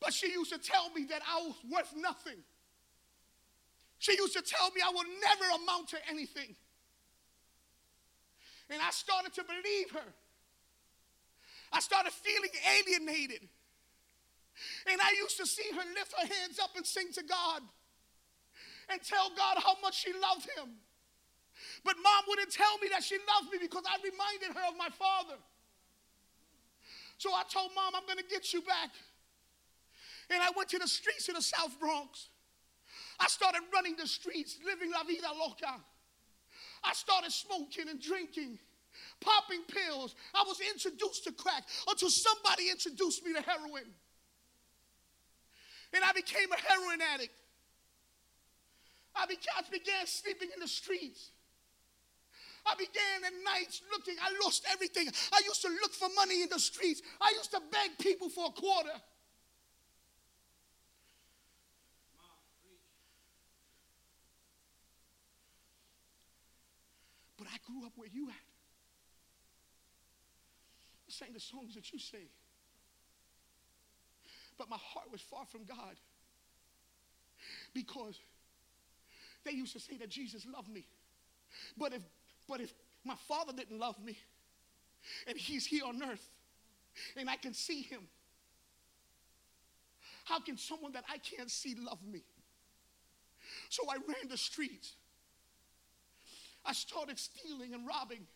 But 0.00 0.12
she 0.12 0.32
used 0.32 0.52
to 0.52 0.58
tell 0.58 0.90
me 0.90 1.04
that 1.10 1.22
I 1.30 1.42
was 1.42 1.54
worth 1.70 1.94
nothing. 1.96 2.38
She 3.98 4.12
used 4.12 4.34
to 4.34 4.42
tell 4.42 4.70
me 4.70 4.80
I 4.84 4.90
would 4.94 5.06
never 5.22 5.62
amount 5.62 5.88
to 5.88 5.98
anything. 6.08 6.56
And 8.70 8.80
I 8.80 8.90
started 8.90 9.34
to 9.34 9.44
believe 9.44 9.90
her. 9.92 10.12
I 11.72 11.80
started 11.80 12.12
feeling 12.12 12.50
alienated. 12.66 13.48
And 14.90 15.00
I 15.00 15.14
used 15.22 15.36
to 15.38 15.46
see 15.46 15.70
her 15.72 15.84
lift 15.94 16.12
her 16.18 16.26
hands 16.26 16.58
up 16.58 16.70
and 16.76 16.84
sing 16.84 17.12
to 17.14 17.22
God 17.22 17.62
and 18.90 19.00
tell 19.02 19.30
God 19.36 19.62
how 19.62 19.76
much 19.82 20.02
she 20.02 20.12
loved 20.12 20.48
him. 20.56 20.74
But 21.84 21.96
mom 22.02 22.24
wouldn't 22.28 22.52
tell 22.52 22.78
me 22.82 22.88
that 22.92 23.02
she 23.02 23.16
loved 23.16 23.52
me 23.52 23.58
because 23.60 23.84
I 23.86 23.96
reminded 24.02 24.56
her 24.56 24.68
of 24.68 24.76
my 24.76 24.88
father. 24.88 25.38
So 27.18 27.30
I 27.32 27.42
told 27.52 27.70
mom, 27.74 27.94
I'm 27.94 28.06
going 28.06 28.18
to 28.18 28.30
get 28.30 28.52
you 28.52 28.62
back. 28.62 28.90
And 30.30 30.42
I 30.42 30.50
went 30.56 30.68
to 30.70 30.78
the 30.78 30.88
streets 30.88 31.28
of 31.28 31.34
the 31.34 31.42
South 31.42 31.78
Bronx. 31.78 32.28
I 33.18 33.28
started 33.28 33.60
running 33.72 33.96
the 33.96 34.06
streets, 34.06 34.58
living 34.64 34.90
la 34.90 35.04
vida 35.04 35.28
loca. 35.38 35.80
I 36.82 36.94
started 36.94 37.30
smoking 37.30 37.88
and 37.88 38.00
drinking 38.00 38.58
popping 39.20 39.62
pills. 39.68 40.14
I 40.34 40.44
was 40.46 40.60
introduced 40.60 41.24
to 41.24 41.32
crack 41.32 41.64
until 41.88 42.10
somebody 42.10 42.70
introduced 42.70 43.24
me 43.24 43.32
to 43.34 43.42
heroin. 43.42 43.84
And 45.92 46.04
I 46.04 46.12
became 46.12 46.50
a 46.52 46.60
heroin 46.60 47.00
addict. 47.14 47.34
I 49.14 49.26
began, 49.26 50.06
sleeping 50.06 50.48
in 50.54 50.60
the 50.60 50.68
streets. 50.68 51.30
I 52.64 52.74
began 52.74 53.24
at 53.26 53.32
nights 53.44 53.82
looking, 53.90 54.14
I 54.22 54.32
lost 54.44 54.64
everything. 54.70 55.08
I 55.32 55.40
used 55.44 55.62
to 55.62 55.68
look 55.68 55.92
for 55.92 56.08
money 56.14 56.42
in 56.42 56.48
the 56.48 56.58
streets. 56.58 57.02
I 57.20 57.32
used 57.36 57.50
to 57.52 57.60
beg 57.72 57.98
people 57.98 58.28
for 58.28 58.46
a 58.46 58.50
quarter. 58.50 58.90
But 67.38 67.48
I 67.48 67.56
grew 67.66 67.86
up 67.86 67.92
where 67.96 68.08
you 68.12 68.28
at 68.28 68.49
sang 71.20 71.32
the 71.32 71.40
songs 71.40 71.74
that 71.74 71.92
you 71.92 71.98
sing. 71.98 72.28
But 74.58 74.68
my 74.68 74.78
heart 74.78 75.06
was 75.10 75.20
far 75.20 75.44
from 75.46 75.64
God 75.64 75.96
because 77.74 78.18
they 79.44 79.52
used 79.52 79.72
to 79.72 79.80
say 79.80 79.96
that 79.98 80.10
Jesus 80.10 80.46
loved 80.52 80.68
me. 80.68 80.84
But 81.76 81.92
if, 81.94 82.02
but 82.48 82.60
if 82.60 82.72
my 83.04 83.14
father 83.28 83.52
didn't 83.52 83.78
love 83.78 84.02
me 84.02 84.18
and 85.26 85.36
he's 85.36 85.66
here 85.66 85.84
on 85.86 86.02
earth 86.02 86.28
and 87.16 87.28
I 87.30 87.36
can 87.36 87.54
see 87.54 87.82
him, 87.82 88.00
how 90.24 90.40
can 90.40 90.56
someone 90.56 90.92
that 90.92 91.04
I 91.10 91.18
can't 91.18 91.50
see 91.50 91.74
love 91.74 91.98
me? 92.06 92.22
So 93.68 93.84
I 93.90 93.94
ran 93.94 94.28
the 94.28 94.36
streets. 94.36 94.92
I 96.64 96.72
started 96.72 97.18
stealing 97.18 97.72
and 97.72 97.86
robbing. 97.86 98.26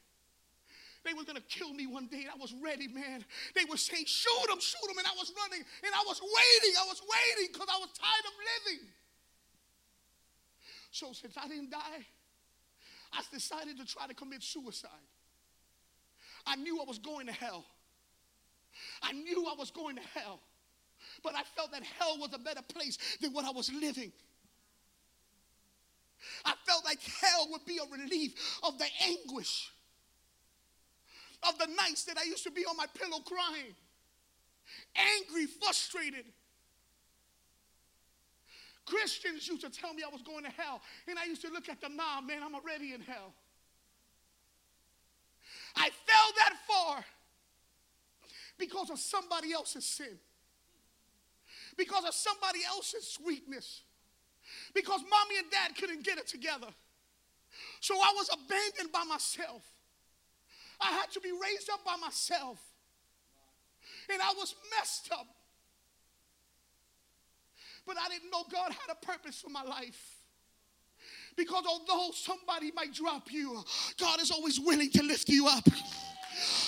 They 1.04 1.12
were 1.12 1.24
going 1.24 1.36
to 1.36 1.48
kill 1.48 1.72
me 1.74 1.86
one 1.86 2.06
day. 2.06 2.24
And 2.24 2.30
I 2.30 2.40
was 2.40 2.54
ready, 2.62 2.88
man. 2.88 3.24
They 3.54 3.64
were 3.68 3.76
saying, 3.76 4.04
shoot 4.06 4.48
him, 4.48 4.58
shoot 4.58 4.88
him. 4.88 4.98
And 4.98 5.06
I 5.06 5.12
was 5.18 5.32
running 5.36 5.64
and 5.84 5.92
I 5.94 6.02
was 6.06 6.20
waiting. 6.20 6.74
I 6.80 6.86
was 6.88 7.02
waiting 7.04 7.52
because 7.52 7.68
I 7.68 7.78
was 7.78 7.90
tired 7.92 8.24
of 8.24 8.32
living. 8.40 8.88
So 10.90 11.12
since 11.12 11.36
I 11.36 11.46
didn't 11.48 11.70
die, 11.70 12.06
I 13.12 13.20
decided 13.32 13.78
to 13.78 13.84
try 13.84 14.06
to 14.06 14.14
commit 14.14 14.42
suicide. 14.42 14.90
I 16.46 16.56
knew 16.56 16.80
I 16.80 16.84
was 16.86 16.98
going 16.98 17.26
to 17.26 17.32
hell. 17.32 17.64
I 19.02 19.12
knew 19.12 19.46
I 19.46 19.54
was 19.58 19.70
going 19.70 19.96
to 19.96 20.02
hell. 20.14 20.40
But 21.22 21.34
I 21.34 21.42
felt 21.54 21.72
that 21.72 21.82
hell 21.82 22.16
was 22.18 22.30
a 22.32 22.38
better 22.38 22.62
place 22.62 22.98
than 23.20 23.32
what 23.32 23.44
I 23.44 23.50
was 23.50 23.70
living. 23.72 24.12
I 26.44 26.54
felt 26.66 26.84
like 26.84 26.98
hell 27.02 27.48
would 27.50 27.66
be 27.66 27.78
a 27.78 27.92
relief 27.92 28.32
of 28.62 28.78
the 28.78 28.86
anguish 29.06 29.70
of 31.48 31.58
the 31.58 31.66
nights 31.66 32.04
that 32.04 32.18
I 32.18 32.24
used 32.24 32.44
to 32.44 32.50
be 32.50 32.64
on 32.64 32.76
my 32.76 32.86
pillow 32.94 33.20
crying, 33.20 33.74
angry, 34.96 35.46
frustrated. 35.46 36.24
Christians 38.86 39.48
used 39.48 39.62
to 39.62 39.70
tell 39.70 39.94
me 39.94 40.02
I 40.06 40.12
was 40.12 40.22
going 40.22 40.44
to 40.44 40.50
hell, 40.50 40.82
and 41.08 41.18
I 41.18 41.24
used 41.24 41.42
to 41.42 41.50
look 41.50 41.68
at 41.68 41.80
them, 41.80 41.96
nah, 41.96 42.20
man, 42.20 42.42
I'm 42.44 42.54
already 42.54 42.92
in 42.92 43.00
hell. 43.00 43.32
I 45.76 45.90
fell 45.90 46.32
that 46.38 46.54
far 46.68 47.04
because 48.58 48.90
of 48.90 48.98
somebody 48.98 49.52
else's 49.52 49.84
sin, 49.84 50.18
because 51.76 52.04
of 52.04 52.14
somebody 52.14 52.60
else's 52.66 53.18
weakness, 53.24 53.82
because 54.74 55.00
mommy 55.00 55.38
and 55.38 55.50
dad 55.50 55.76
couldn't 55.78 56.04
get 56.04 56.18
it 56.18 56.26
together. 56.26 56.68
So 57.80 57.94
I 57.94 58.12
was 58.16 58.28
abandoned 58.32 58.92
by 58.92 59.04
myself. 59.04 59.62
I 60.80 60.92
had 60.92 61.10
to 61.12 61.20
be 61.20 61.30
raised 61.30 61.70
up 61.70 61.84
by 61.84 61.96
myself. 61.96 62.60
And 64.12 64.20
I 64.20 64.32
was 64.36 64.54
messed 64.76 65.10
up. 65.12 65.26
But 67.86 67.96
I 67.98 68.08
didn't 68.08 68.30
know 68.30 68.44
God 68.50 68.72
had 68.72 68.90
a 68.90 69.06
purpose 69.06 69.40
for 69.40 69.50
my 69.50 69.62
life. 69.62 70.16
Because 71.36 71.64
although 71.66 72.12
somebody 72.12 72.70
might 72.74 72.94
drop 72.94 73.32
you, 73.32 73.62
God 73.98 74.20
is 74.20 74.30
always 74.30 74.60
willing 74.60 74.90
to 74.90 75.02
lift 75.02 75.28
you 75.28 75.48
up. 75.48 75.64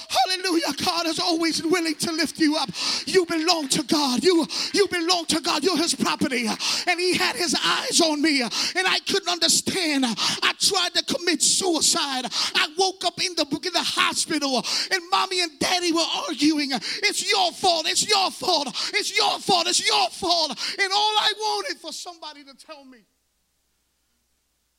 Hallelujah. 0.08 0.72
God 0.84 1.06
is 1.06 1.18
always 1.18 1.62
willing 1.64 1.94
to 1.96 2.12
lift 2.12 2.38
you 2.38 2.56
up. 2.56 2.70
You 3.06 3.26
belong 3.26 3.68
to 3.68 3.82
God. 3.84 4.22
You, 4.22 4.46
you 4.72 4.88
belong 4.88 5.26
to 5.26 5.40
God. 5.40 5.64
You're 5.64 5.76
his 5.76 5.94
property. 5.94 6.46
And 6.46 7.00
he 7.00 7.16
had 7.16 7.36
his 7.36 7.56
eyes 7.64 8.00
on 8.00 8.22
me. 8.22 8.42
And 8.42 8.86
I 8.86 8.98
couldn't 9.06 9.28
understand. 9.28 10.04
I 10.06 10.52
tried 10.58 10.94
to 10.94 11.04
commit 11.04 11.42
suicide. 11.42 12.26
I 12.54 12.68
woke 12.78 13.04
up 13.04 13.20
in 13.22 13.34
the, 13.34 13.46
in 13.64 13.72
the 13.72 13.82
hospital 13.82 14.64
and 14.90 15.02
mommy 15.10 15.42
and 15.42 15.58
daddy 15.58 15.92
were 15.92 16.06
arguing. 16.28 16.70
It's 16.72 17.30
your 17.30 17.52
fault. 17.52 17.86
It's 17.88 18.08
your 18.08 18.30
fault. 18.30 18.68
It's 18.94 19.16
your 19.16 19.38
fault. 19.38 19.66
It's 19.66 19.86
your 19.86 20.08
fault. 20.10 20.50
And 20.50 20.92
all 20.92 21.14
I 21.18 21.32
wanted 21.38 21.78
for 21.80 21.92
somebody 21.92 22.44
to 22.44 22.54
tell 22.54 22.84
me 22.84 22.98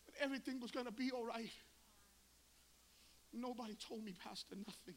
that 0.07 0.23
everything 0.23 0.59
was 0.59 0.71
going 0.71 0.85
to 0.85 0.91
be 0.91 1.11
all 1.11 1.25
right. 1.25 1.51
Nobody 3.33 3.75
told 3.75 4.03
me, 4.03 4.13
Pastor, 4.23 4.55
nothing. 4.55 4.95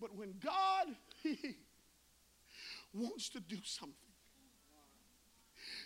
But 0.00 0.14
when 0.14 0.34
God 0.42 0.94
wants 2.92 3.28
to 3.30 3.40
do 3.40 3.56
something, 3.64 4.13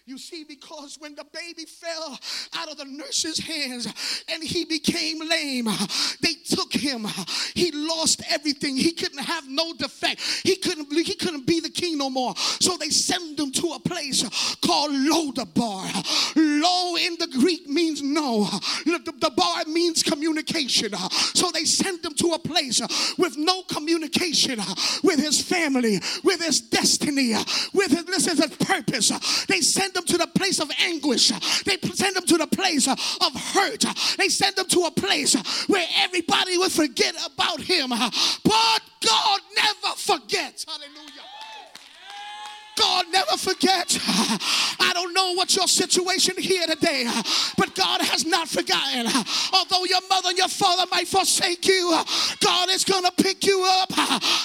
You 0.09 0.17
see, 0.17 0.43
because 0.43 0.97
when 0.99 1.15
the 1.15 1.27
baby 1.35 1.67
fell 1.67 2.19
out 2.57 2.71
of 2.71 2.79
the 2.79 2.87
nurse's 2.87 3.38
hands 3.38 4.25
and 4.33 4.43
he 4.43 4.65
became 4.65 5.19
lame, 5.21 5.69
they 6.23 6.33
took 6.49 6.73
him. 6.73 7.07
He 7.55 7.73
lost 7.73 8.23
everything. 8.31 8.79
He 8.79 8.93
couldn't 8.93 9.23
have 9.23 9.47
no 9.50 9.75
defect. 9.75 10.23
He 10.45 10.57
couldn't, 10.57 10.91
he 10.91 11.15
couldn't 11.15 11.47
be 11.47 11.61
the 11.61 11.69
king 11.69 11.99
no 11.99 12.09
more. 12.09 12.35
So 12.37 12.79
they 12.79 12.88
sent 12.88 13.38
him 13.38 13.53
to 13.53 13.73
a 13.73 13.81
place 13.81 14.23
called 14.65 14.93
Lodabar. 14.93 15.93
Lo 16.37 16.97
in 16.97 17.17
the 17.19 17.29
Greek 17.38 17.69
means 17.69 18.00
no. 18.00 18.49
The, 18.87 19.31
bar 19.37 19.65
means 19.67 20.03
communication. 20.03 20.95
So 21.35 21.50
they 21.50 21.67
sent 21.67 22.03
him 22.03 22.15
to 22.15 22.29
a 22.29 22.38
place 22.38 22.81
with 23.19 23.37
no 23.37 23.62
communication 23.65 24.59
with 25.03 25.21
his 25.21 25.43
family, 25.43 26.00
with 26.25 26.43
his 26.43 26.62
destiny, 26.62 27.35
with 27.75 27.91
his, 27.91 28.27
is 28.27 28.38
his 28.38 28.57
purpose. 28.57 29.45
They 29.47 29.61
sent 29.61 29.98
him 29.99 30.05
to 30.05 30.19
the 30.19 30.26
place 30.28 30.61
of 30.61 30.71
anguish. 30.81 31.28
They 31.64 31.76
send 31.93 32.17
them 32.17 32.25
to 32.26 32.38
the 32.38 32.47
place 32.47 32.88
of 32.88 32.99
hurt. 33.35 33.85
They 34.17 34.28
send 34.28 34.57
them 34.57 34.67
to 34.69 34.81
a 34.83 34.90
place 34.90 35.35
where 35.67 35.87
everybody 35.99 36.57
would 36.59 36.73
forget 36.73 37.14
about 37.26 37.61
him. 37.61 37.90
But 37.90 38.81
God 39.07 39.40
never 39.57 39.95
forgets. 39.97 40.64
Hallelujah. 40.67 41.38
God 42.78 43.06
never 43.11 43.37
forgets. 43.37 43.99
I 44.80 44.92
don't 44.94 45.12
know 45.12 45.32
what 45.35 45.54
your 45.56 45.66
situation 45.66 46.37
here 46.38 46.66
today, 46.66 47.06
but 47.56 47.75
God 47.75 48.00
has 48.02 48.25
not 48.25 48.49
forgotten. 48.49 49.06
Although 49.52 49.85
your 49.85 50.00
mother 50.08 50.28
and 50.28 50.38
your 50.38 50.49
father 50.49 50.85
might 50.90 51.08
forsake 51.08 51.66
you, 51.66 51.90
God 52.40 52.68
is 52.70 52.85
going 52.85 53.04
to 53.04 53.12
pick 53.23 53.44
you 53.44 53.66
up. 53.68 53.92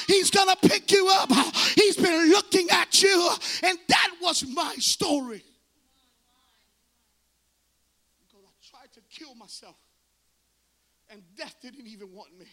He's 0.07 0.31
going 0.31 0.49
to 0.49 0.67
pick 0.67 0.91
you 0.91 1.07
up. 1.11 1.31
He's 1.75 1.95
been 1.95 2.29
looking 2.29 2.69
at 2.71 3.01
you, 3.01 3.29
and 3.63 3.77
that 3.87 4.09
was 4.21 4.43
my 4.47 4.75
story. 4.79 5.43
Because 8.25 8.43
I 8.45 8.77
tried 8.77 8.93
to 8.93 9.01
kill 9.11 9.35
myself, 9.35 9.75
and 11.09 11.21
death 11.37 11.55
didn't 11.61 11.87
even 11.87 12.11
want 12.11 12.37
me. 12.37 12.47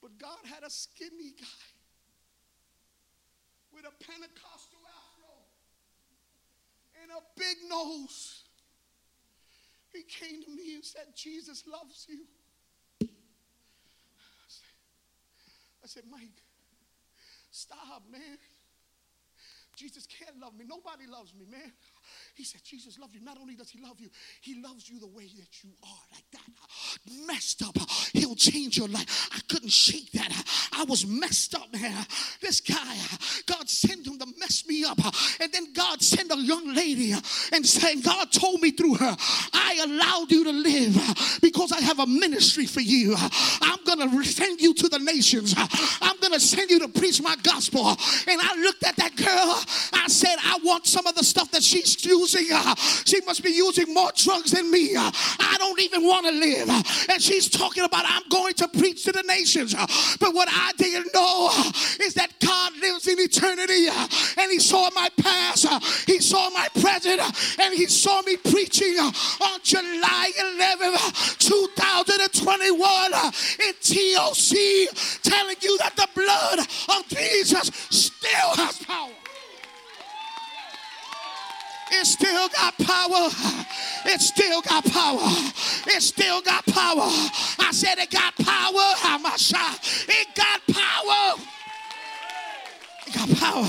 But 0.00 0.16
God 0.18 0.38
had 0.44 0.62
a 0.62 0.70
skinny 0.70 1.34
guy 1.38 1.67
Pentecostal 4.00 4.80
afro 4.86 5.34
and 7.02 7.10
a 7.10 7.22
big 7.36 7.56
nose. 7.68 8.44
He 9.92 10.02
came 10.02 10.42
to 10.44 10.50
me 10.50 10.74
and 10.74 10.84
said, 10.84 11.06
Jesus 11.14 11.64
loves 11.66 12.06
you. 12.08 12.20
I 15.82 15.86
said, 15.86 16.04
Mike, 16.10 16.42
stop, 17.50 18.02
man. 18.10 18.38
Jesus 19.78 20.06
can't 20.06 20.38
love 20.40 20.58
me. 20.58 20.64
Nobody 20.68 21.06
loves 21.06 21.32
me, 21.38 21.46
man. 21.48 21.72
He 22.34 22.42
said, 22.42 22.60
Jesus 22.64 22.98
loves 22.98 23.14
you. 23.14 23.20
Not 23.20 23.38
only 23.40 23.54
does 23.54 23.70
he 23.70 23.80
love 23.80 24.00
you, 24.00 24.08
he 24.40 24.60
loves 24.60 24.90
you 24.90 24.98
the 24.98 25.06
way 25.06 25.30
that 25.38 25.62
you 25.62 25.70
are, 25.84 26.04
like 26.12 26.24
that. 26.32 27.26
Messed 27.26 27.62
up. 27.62 27.76
He'll 28.12 28.34
change 28.34 28.76
your 28.76 28.88
life. 28.88 29.30
I 29.32 29.38
couldn't 29.48 29.70
shake 29.70 30.10
that. 30.12 30.32
I 30.72 30.84
was 30.84 31.06
messed 31.06 31.54
up, 31.54 31.72
man. 31.72 32.04
This 32.40 32.60
guy, 32.60 32.96
God 33.48 33.68
sent 33.68 34.06
him 34.06 34.18
to 34.18 34.26
mess 34.38 34.66
me 34.66 34.84
up. 34.84 34.98
And 35.40 35.50
then 35.52 35.72
God 35.72 36.02
sent 36.02 36.30
a 36.30 36.36
young 36.36 36.74
lady 36.74 37.14
and 37.52 37.66
said, 37.66 38.02
God 38.04 38.30
told 38.30 38.60
me 38.60 38.70
through 38.70 38.96
her, 38.96 39.16
I 39.52 39.80
allowed 39.84 40.30
you 40.30 40.44
to 40.44 40.52
live 40.52 41.38
because 41.40 41.72
I 41.72 41.80
have 41.80 41.98
a 41.98 42.06
ministry 42.06 42.66
for 42.66 42.80
you. 42.80 43.16
I'm 43.62 43.82
going 43.84 44.10
to 44.10 44.24
send 44.24 44.60
you 44.60 44.74
to 44.74 44.88
the 44.88 44.98
nations. 44.98 45.54
I'm 45.56 46.18
going 46.20 46.34
to 46.34 46.40
send 46.40 46.70
you 46.70 46.78
to 46.80 46.88
preach 46.88 47.22
my 47.22 47.36
gospel. 47.42 47.88
And 47.88 48.40
I 48.42 48.54
looked 48.60 48.84
at 48.84 48.96
that 48.96 49.16
girl. 49.16 49.64
I 49.94 50.08
said, 50.08 50.36
I 50.44 50.58
want 50.62 50.86
some 50.86 51.06
of 51.06 51.14
the 51.14 51.24
stuff 51.24 51.50
that 51.52 51.62
she's 51.62 52.04
using. 52.04 52.46
She 53.06 53.20
must 53.24 53.42
be 53.42 53.50
using 53.50 53.94
more 53.94 54.10
drugs 54.14 54.50
than 54.50 54.70
me. 54.70 54.94
I 54.94 55.56
don't 55.58 55.80
even 55.80 56.04
want 56.04 56.26
to 56.26 56.32
live. 56.32 56.68
And 57.10 57.22
she's 57.22 57.48
talking 57.48 57.84
about, 57.84 58.04
I'm 58.06 58.28
going 58.28 58.54
to 58.54 58.68
preach 58.68 59.04
to 59.04 59.12
the 59.12 59.22
nations. 59.22 59.74
But 60.20 60.34
what 60.34 60.48
I 60.50 60.72
didn't 60.76 61.14
know 61.14 61.50
is 62.00 62.12
that 62.14 62.28
God 62.40 62.72
lives 62.80 63.06
in 63.06 63.18
eternity. 63.18 63.37
Uh, 63.42 64.08
and 64.38 64.50
He 64.50 64.58
saw 64.58 64.90
my 64.94 65.08
past, 65.20 65.66
He 66.06 66.20
saw 66.20 66.50
my 66.50 66.68
present, 66.80 67.20
and 67.60 67.74
He 67.74 67.86
saw 67.86 68.22
me 68.22 68.36
preaching 68.36 68.96
on 68.98 69.60
July 69.62 70.32
11th, 70.38 71.38
2021 71.38 73.12
in 73.60 73.72
TOC, 73.80 75.22
telling 75.22 75.56
you 75.60 75.78
that 75.78 75.94
the 75.96 76.08
blood 76.14 76.58
of 76.60 77.08
Jesus 77.08 77.70
still 77.90 78.54
has 78.56 78.78
power. 78.84 79.10
It 81.90 82.06
still 82.06 82.48
got 82.48 82.76
power. 82.78 83.30
It 84.04 84.20
still 84.20 84.60
got 84.62 84.84
power. 84.84 85.20
It 85.86 86.02
still 86.02 86.42
got 86.42 86.66
power. 86.66 87.08
I 87.58 87.70
said 87.72 87.98
it 87.98 88.10
got 88.10 88.36
power. 88.36 88.94
How 88.98 89.18
much? 89.18 89.52
It 90.08 90.28
got 90.34 90.60
power. 90.66 91.57
It 93.08 93.14
got 93.14 93.30
power. 93.38 93.64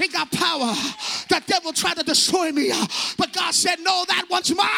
It 0.00 0.12
got 0.12 0.32
power. 0.32 0.74
The 1.28 1.42
devil 1.46 1.74
tried 1.74 1.98
to 1.98 2.02
destroy 2.02 2.52
me, 2.52 2.72
but 3.18 3.30
God 3.34 3.52
said, 3.52 3.76
No, 3.80 4.04
that 4.08 4.24
one's 4.30 4.54
mine. 4.54 4.68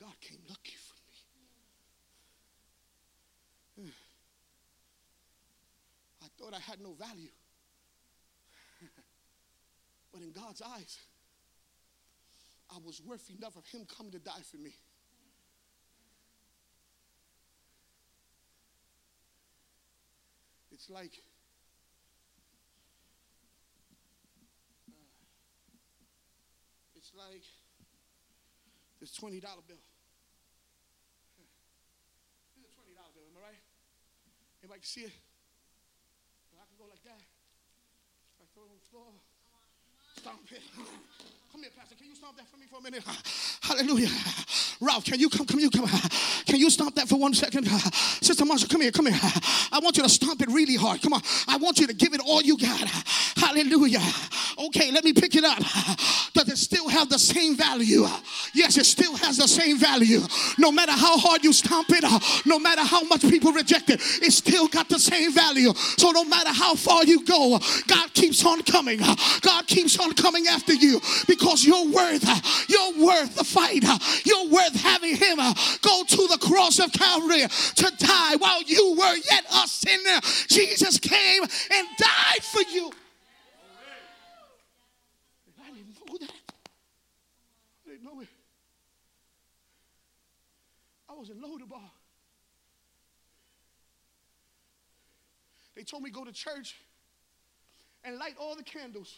God 0.00 0.14
came 0.22 0.38
looking 0.48 0.78
for 0.78 0.94
me. 3.82 3.92
I 6.22 6.26
thought 6.38 6.54
I 6.54 6.60
had 6.60 6.80
no 6.80 6.94
value. 6.94 7.28
but 10.14 10.22
in 10.22 10.32
God's 10.32 10.62
eyes, 10.62 10.98
I 12.70 12.78
was 12.86 13.02
worth 13.06 13.28
enough 13.38 13.56
of 13.56 13.66
Him 13.66 13.84
coming 13.84 14.12
to 14.12 14.18
die 14.18 14.40
for 14.50 14.56
me. 14.56 14.72
It's 20.80 20.88
like 20.88 21.12
uh, 24.88 24.96
it's 26.96 27.12
like 27.12 27.44
this 28.98 29.12
$20 29.12 29.44
bill. 29.44 29.76
This 32.48 32.64
is 32.64 32.64
a 32.64 32.72
$20 32.72 32.96
bill, 33.12 33.28
am 33.28 33.36
I 33.36 33.52
right? 33.52 33.60
Anybody 34.64 34.80
can 34.80 34.88
see 34.88 35.04
it? 35.04 35.12
I 36.56 36.64
can 36.64 36.80
go 36.80 36.88
like 36.88 37.04
that. 37.04 37.20
I 38.40 38.48
throw 38.56 38.64
it 38.64 38.72
on 38.72 38.80
the 38.80 38.88
floor. 38.88 39.12
Stomp 40.16 40.48
it. 40.48 40.64
Come 41.52 41.60
here, 41.60 41.76
Pastor. 41.76 41.94
Can 41.96 42.08
you 42.08 42.14
stomp 42.14 42.38
that 42.38 42.48
for 42.48 42.56
me 42.56 42.64
for 42.64 42.80
a 42.80 42.82
minute? 42.82 43.04
Hallelujah. 43.60 44.08
Ralph, 44.80 45.04
can 45.04 45.20
you 45.20 45.28
come? 45.28 45.46
Come, 45.46 45.60
you 45.60 45.68
come. 45.68 45.86
Can 46.46 46.56
you 46.56 46.70
stomp 46.70 46.94
that 46.94 47.06
for 47.06 47.18
one 47.18 47.34
second? 47.34 47.66
Sister 47.66 48.44
Marsha, 48.44 48.68
come 48.68 48.80
here, 48.80 48.90
come 48.90 49.06
here. 49.06 49.18
I 49.70 49.78
want 49.82 49.98
you 49.98 50.02
to 50.02 50.08
stomp 50.08 50.40
it 50.40 50.48
really 50.48 50.76
hard. 50.76 51.02
Come 51.02 51.12
on. 51.12 51.20
I 51.46 51.58
want 51.58 51.78
you 51.78 51.86
to 51.86 51.92
give 51.92 52.14
it 52.14 52.20
all 52.24 52.40
you 52.40 52.56
got. 52.56 52.88
Hallelujah. 53.36 54.00
Okay, 54.58 54.90
let 54.90 55.04
me 55.04 55.12
pick 55.12 55.34
it 55.36 55.44
up. 55.44 55.62
Does 56.32 56.48
it 56.48 56.58
still 56.58 56.88
have 56.88 57.08
the 57.08 57.18
same 57.18 57.56
value? 57.56 58.06
Yes, 58.54 58.76
it 58.76 58.86
still 58.86 59.16
has 59.16 59.36
the 59.36 59.48
same 59.48 59.78
value. 59.78 60.20
No 60.58 60.70
matter 60.70 60.92
how 60.92 61.18
hard 61.18 61.44
you 61.44 61.52
stomp 61.52 61.88
it, 61.90 62.04
no 62.46 62.58
matter 62.58 62.82
how 62.82 63.02
much 63.02 63.22
people 63.22 63.52
reject 63.52 63.90
it, 63.90 64.00
it 64.22 64.32
still 64.32 64.68
got 64.68 64.88
the 64.88 64.98
same 64.98 65.32
value. 65.32 65.72
So 65.74 66.10
no 66.10 66.24
matter 66.24 66.50
how 66.50 66.74
far 66.74 67.04
you 67.04 67.24
go, 67.24 67.58
God 67.86 68.14
keeps 68.14 68.44
on 68.44 68.62
coming. 68.62 69.00
God 69.40 69.66
keeps 69.66 69.98
on 69.98 70.12
coming 70.14 70.46
after 70.46 70.72
you 70.72 71.00
because 71.26 71.64
you're 71.64 71.88
worth, 71.88 72.24
you're 72.68 73.04
worth 73.04 73.34
the 73.36 73.44
fight. 73.44 73.84
You're 74.24 74.48
worth 74.48 74.74
having 74.80 75.16
him 75.16 75.36
go 75.82 76.04
to 76.04 76.26
the 76.28 76.38
cross 76.40 76.78
of 76.78 76.92
Calvary 76.92 77.46
to 77.76 77.92
die 77.98 78.36
while 78.36 78.62
you 78.62 78.96
were 78.98 79.16
yet 79.30 79.44
a 79.52 79.66
sinner. 79.66 80.20
Jesus 80.48 80.98
came 80.98 81.42
and 81.42 81.88
died 81.98 82.42
for 82.42 82.62
you. 82.72 82.90
I 85.62 85.70
didn't 85.72 85.94
know 86.06 86.18
that. 86.18 86.30
I 87.86 87.90
didn't 87.90 88.04
know 88.04 88.20
it. 88.20 88.28
I 91.08 91.09
was 91.20 91.30
in 91.30 91.36
Lodabar. 91.36 91.90
They 95.76 95.84
told 95.84 96.02
me 96.02 96.10
go 96.10 96.24
to 96.24 96.32
church 96.32 96.76
and 98.02 98.18
light 98.18 98.34
all 98.38 98.56
the 98.56 98.64
candles 98.64 99.14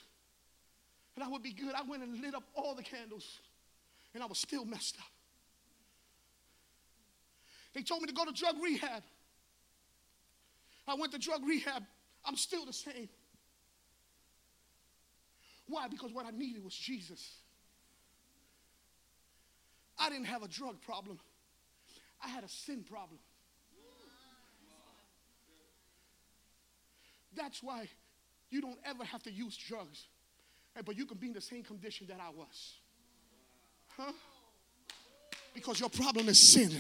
and 1.15 1.25
I 1.25 1.29
would 1.29 1.43
be 1.43 1.53
good. 1.53 1.75
I 1.75 1.83
went 1.83 2.03
and 2.03 2.21
lit 2.21 2.35
up 2.35 2.45
all 2.55 2.75
the 2.75 2.83
candles, 2.83 3.41
and 4.15 4.23
I 4.23 4.27
was 4.27 4.39
still 4.39 4.65
messed 4.65 4.97
up. 4.99 5.07
They 7.75 7.83
told 7.83 8.03
me 8.03 8.09
to 8.09 8.15
go 8.15 8.25
to 8.25 8.33
drug 8.33 8.57
rehab. 8.63 9.03
I 10.87 10.95
went 10.95 11.13
to 11.13 11.19
drug 11.19 11.47
rehab. 11.47 11.85
I'm 12.25 12.37
still 12.37 12.67
the 12.67 12.73
same. 12.73 13.09
Why? 15.67 15.89
Because 15.89 16.13
what 16.13 16.27
I 16.27 16.31
needed 16.31 16.63
was 16.63 16.75
Jesus. 16.75 17.37
I 19.99 20.11
didn't 20.11 20.27
have 20.27 20.43
a 20.43 20.49
drug 20.49 20.81
problem, 20.83 21.19
I 22.23 22.29
had 22.29 22.45
a 22.45 22.49
sin 22.49 22.85
problem. 22.85 23.19
That's 27.35 27.63
why 27.63 27.89
you 28.51 28.61
don't 28.61 28.79
ever 28.85 29.05
have 29.05 29.23
to 29.25 29.33
use 29.33 29.57
drugs, 29.57 30.07
eh, 30.77 30.83
but 30.85 30.97
you 30.97 31.07
can 31.07 31.17
be 31.17 31.29
in 31.29 31.33
the 31.33 31.41
same 31.41 31.63
condition 31.63 32.07
that 32.09 32.19
I 32.21 32.31
was. 32.31 32.75
Huh? 33.97 34.13
Because 35.55 35.81
your 35.81 35.89
problem 35.89 36.29
is 36.29 36.39
sin. 36.39 36.71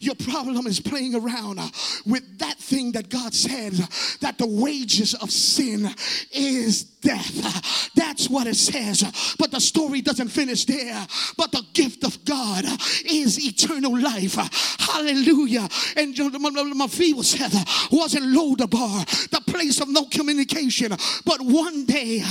Your 0.00 0.14
problem 0.14 0.66
is 0.66 0.80
playing 0.80 1.14
around 1.14 1.58
with 2.06 2.38
that 2.38 2.58
thing 2.58 2.92
that 2.92 3.08
God 3.08 3.34
said 3.34 3.72
that 4.20 4.38
the 4.38 4.46
wages 4.46 5.14
of 5.14 5.30
sin 5.30 5.88
is 6.32 6.84
death. 6.84 7.90
That's 7.94 8.28
what 8.28 8.46
it 8.46 8.56
says. 8.56 9.34
But 9.38 9.50
the 9.50 9.60
story 9.60 10.00
doesn't 10.00 10.28
finish 10.28 10.64
there. 10.64 11.06
But 11.36 11.52
the 11.52 11.64
gift 11.72 12.04
of 12.04 12.24
God 12.24 12.64
is 13.04 13.44
eternal 13.44 13.98
life. 13.98 14.34
Hallelujah. 14.78 15.68
And 15.96 16.16
my 16.40 16.50
Mephibosheth 16.50 17.90
was 17.92 18.14
in 18.14 18.34
Lodabar, 18.34 19.06
the 19.30 19.40
place 19.40 19.80
of 19.80 19.88
no 19.88 20.04
communication. 20.06 20.90
But 21.24 21.40
one 21.40 21.86
day, 21.86 22.22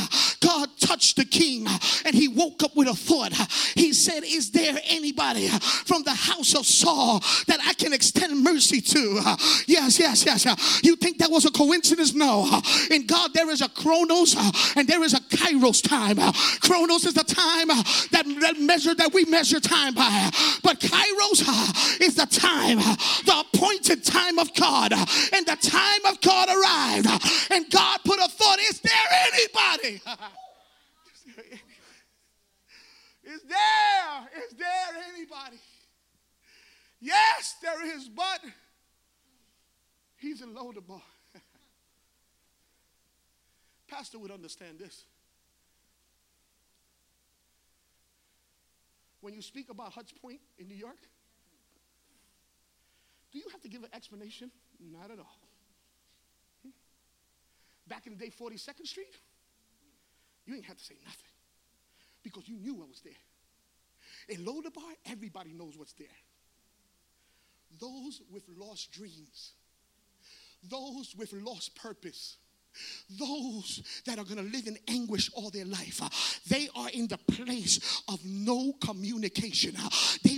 God 0.41 0.69
touched 0.80 1.17
the 1.17 1.25
king 1.25 1.67
and 2.06 2.15
he 2.15 2.28
woke 2.28 2.63
up 2.63 2.75
with 2.75 2.88
a 2.88 2.93
thought. 2.93 3.34
He 3.75 3.93
said, 3.93 4.23
Is 4.23 4.52
there 4.52 4.78
anybody 4.88 5.47
from 5.49 6.04
the 6.04 6.13
house 6.13 6.56
of 6.56 6.65
Saul 6.65 7.21
that 7.47 7.59
I 7.65 7.73
can 7.73 7.93
extend 7.93 8.43
mercy 8.43 8.81
to? 8.81 9.21
Yes, 9.67 9.99
yes, 9.99 10.25
yes. 10.25 10.45
You 10.83 10.95
think 10.95 11.19
that 11.19 11.31
was 11.31 11.45
a 11.45 11.51
coincidence? 11.51 12.13
No. 12.13 12.61
In 12.91 13.05
God, 13.05 13.33
there 13.33 13.49
is 13.49 13.61
a 13.61 13.69
chronos 13.69 14.35
and 14.75 14.87
there 14.87 15.03
is 15.03 15.13
a 15.13 15.19
kairos 15.19 15.81
time. 15.81 16.17
Chronos 16.61 17.05
is 17.05 17.13
the 17.13 17.23
time 17.23 17.67
that, 17.67 18.23
that 18.41 18.59
measure 18.59 18.95
that 18.95 19.13
we 19.13 19.25
measure 19.25 19.59
time 19.59 19.93
by. 19.93 20.29
But 20.63 20.79
kairos 20.79 22.01
is 22.01 22.15
the 22.15 22.25
time, 22.25 22.77
the 22.77 23.43
appointed 23.53 24.03
time 24.03 24.39
of 24.39 24.53
God. 24.55 24.93
And 24.93 25.45
the 25.45 25.57
time 25.61 26.05
of 26.05 26.21
God 26.21 26.49
arrived. 26.49 27.07
And 27.51 27.69
God 27.69 27.99
put 28.03 28.19
a 28.19 28.27
thought, 28.27 28.59
is 28.59 28.79
there 28.79 28.93
anybody? 29.33 30.01
Is 33.29 33.41
there, 33.43 34.43
is 34.43 34.57
there 34.57 35.03
anybody? 35.13 35.59
Yes, 37.01 37.55
there 37.62 37.95
is, 37.95 38.09
but 38.09 38.41
he's 40.17 40.41
in 40.41 40.53
Lodabar. 40.53 41.01
Pastor 43.88 44.19
would 44.19 44.31
understand 44.31 44.79
this. 44.79 45.05
When 49.21 49.33
you 49.33 49.41
speak 49.41 49.69
about 49.69 49.93
Hunts 49.93 50.13
Point 50.13 50.39
in 50.57 50.67
New 50.67 50.75
York, 50.75 50.97
do 53.31 53.39
you 53.39 53.45
have 53.51 53.62
to 53.62 53.69
give 53.69 53.83
an 53.83 53.89
explanation? 53.93 54.51
Not 54.79 55.12
at 55.12 55.19
all. 55.19 55.39
Back 57.88 58.07
in 58.07 58.13
the 58.17 58.19
day, 58.19 58.31
42nd 58.31 58.85
Street, 58.85 59.15
you 60.45 60.55
ain't 60.55 60.65
have 60.65 60.77
to 60.77 60.83
say 60.83 60.95
nothing 61.03 61.31
because 62.23 62.47
you 62.47 62.57
knew 62.57 62.75
what 62.75 62.89
was 62.89 63.01
there. 63.01 63.13
In 64.29 64.45
Lodabar, 64.45 64.93
everybody 65.05 65.53
knows 65.53 65.77
what's 65.77 65.93
there. 65.93 66.07
Those 67.79 68.21
with 68.32 68.43
lost 68.58 68.91
dreams, 68.91 69.53
those 70.69 71.15
with 71.17 71.34
lost 71.34 71.75
purpose, 71.75 72.38
those 73.10 73.82
that 74.05 74.19
are 74.19 74.23
going 74.23 74.38
to 74.38 74.58
live 74.58 74.67
in 74.67 74.77
anguish 74.88 75.29
all 75.34 75.49
their 75.49 75.65
life, 75.65 76.01
they 76.47 76.69
are 76.75 76.89
in 76.89 77.08
the 77.08 77.17
place 77.17 78.01
of 78.08 78.23
no 78.25 78.73
communication. 78.82 79.75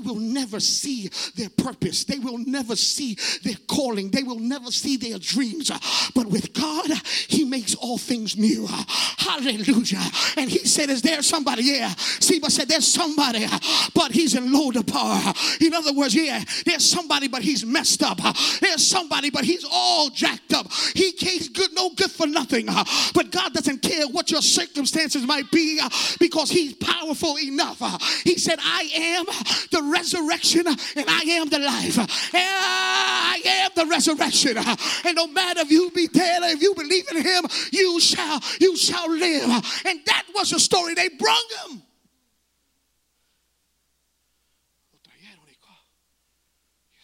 Will 0.04 0.16
never 0.16 0.60
see 0.60 1.10
their 1.36 1.50
purpose. 1.50 2.04
They 2.04 2.20
will 2.20 2.38
never 2.40 2.76
see 2.76 3.18
their 3.44 3.56
calling. 3.68 4.10
They 4.10 4.24
will 4.24 4.40
never 4.40 4.72
see 4.72 4.98
their 4.98 5.20
dreams. 5.20 5.72
But 6.16 6.28
with 6.28 6.54
God, 6.54 6.90
He 7.28 7.46
makes 7.46 7.76
all 7.76 7.98
things 7.98 8.38
new. 8.38 8.68
Hallelujah. 8.68 10.02
And 10.38 10.50
He 10.50 10.60
said, 10.60 10.90
Is 10.90 11.02
there 11.02 11.22
somebody? 11.22 11.64
Yeah. 11.64 11.94
Ziba 12.22 12.50
said, 12.50 12.68
There's 12.68 12.88
somebody, 12.88 13.46
but 13.94 14.12
he's 14.12 14.36
in 14.36 14.52
Lodabar. 14.52 15.62
In 15.62 15.74
other 15.74 15.94
words, 15.94 16.16
yeah, 16.16 16.44
there's 16.66 16.86
somebody, 16.86 17.28
but 17.28 17.42
he's 17.42 17.66
messed 17.66 18.04
up. 18.04 18.20
There's 18.60 18.86
somebody, 18.86 19.30
but 19.30 19.44
he's 19.44 19.66
all 19.70 20.10
jacked 20.10 20.54
up. 20.54 20.72
He, 20.94 21.12
he's 21.12 21.50
good, 21.50 21.74
no 21.74 21.92
good 21.92 22.12
for 22.12 22.28
nothing. 22.28 22.68
But 23.14 23.32
God 23.32 23.54
doesn't 23.54 23.82
care 23.82 24.08
what 24.08 24.32
your 24.32 24.42
circumstances 24.42 25.26
might 25.26 25.50
be 25.52 25.80
because 26.20 26.50
He's 26.50 26.74
powerful 26.74 27.38
enough. 27.38 27.80
He 28.24 28.38
said, 28.38 28.60
I 28.62 28.90
am 28.94 29.26
the 29.72 29.82
resurrection 29.92 30.68
and 30.68 31.06
I 31.08 31.22
am 31.22 31.50
the 31.50 31.60
life. 31.60 31.98
I 32.34 33.42
am 33.46 33.72
the 33.76 33.86
resurrection. 33.86 34.58
And 34.58 35.16
no 35.16 35.28
matter 35.28 35.62
if 35.62 35.72
you 35.72 35.92
be 35.92 36.08
dead 36.08 36.44
or 36.44 36.48
if 36.48 36.62
you 36.62 36.74
believe 36.74 37.10
in 37.12 37.22
Him, 37.22 37.44
you 37.72 38.00
shall, 38.00 38.40
you 38.60 38.76
shall 38.78 39.10
live. 39.10 39.50
And 39.86 40.00
that 40.06 40.24
was 40.34 40.52
the 40.52 40.60
story 40.60 40.94
they 40.94 41.10
brung 41.10 41.48
him. 41.68 41.82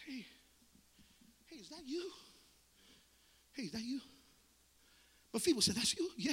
Hey, 0.06 0.24
hey, 1.46 1.56
is 1.56 1.68
that 1.68 1.82
you? 1.86 2.10
Hey, 3.52 3.62
is 3.64 3.72
that 3.72 3.82
you? 3.82 4.00
But 5.32 5.42
people 5.42 5.62
say, 5.62 5.72
That's 5.72 5.96
you? 5.96 6.10
Yeah. 6.16 6.32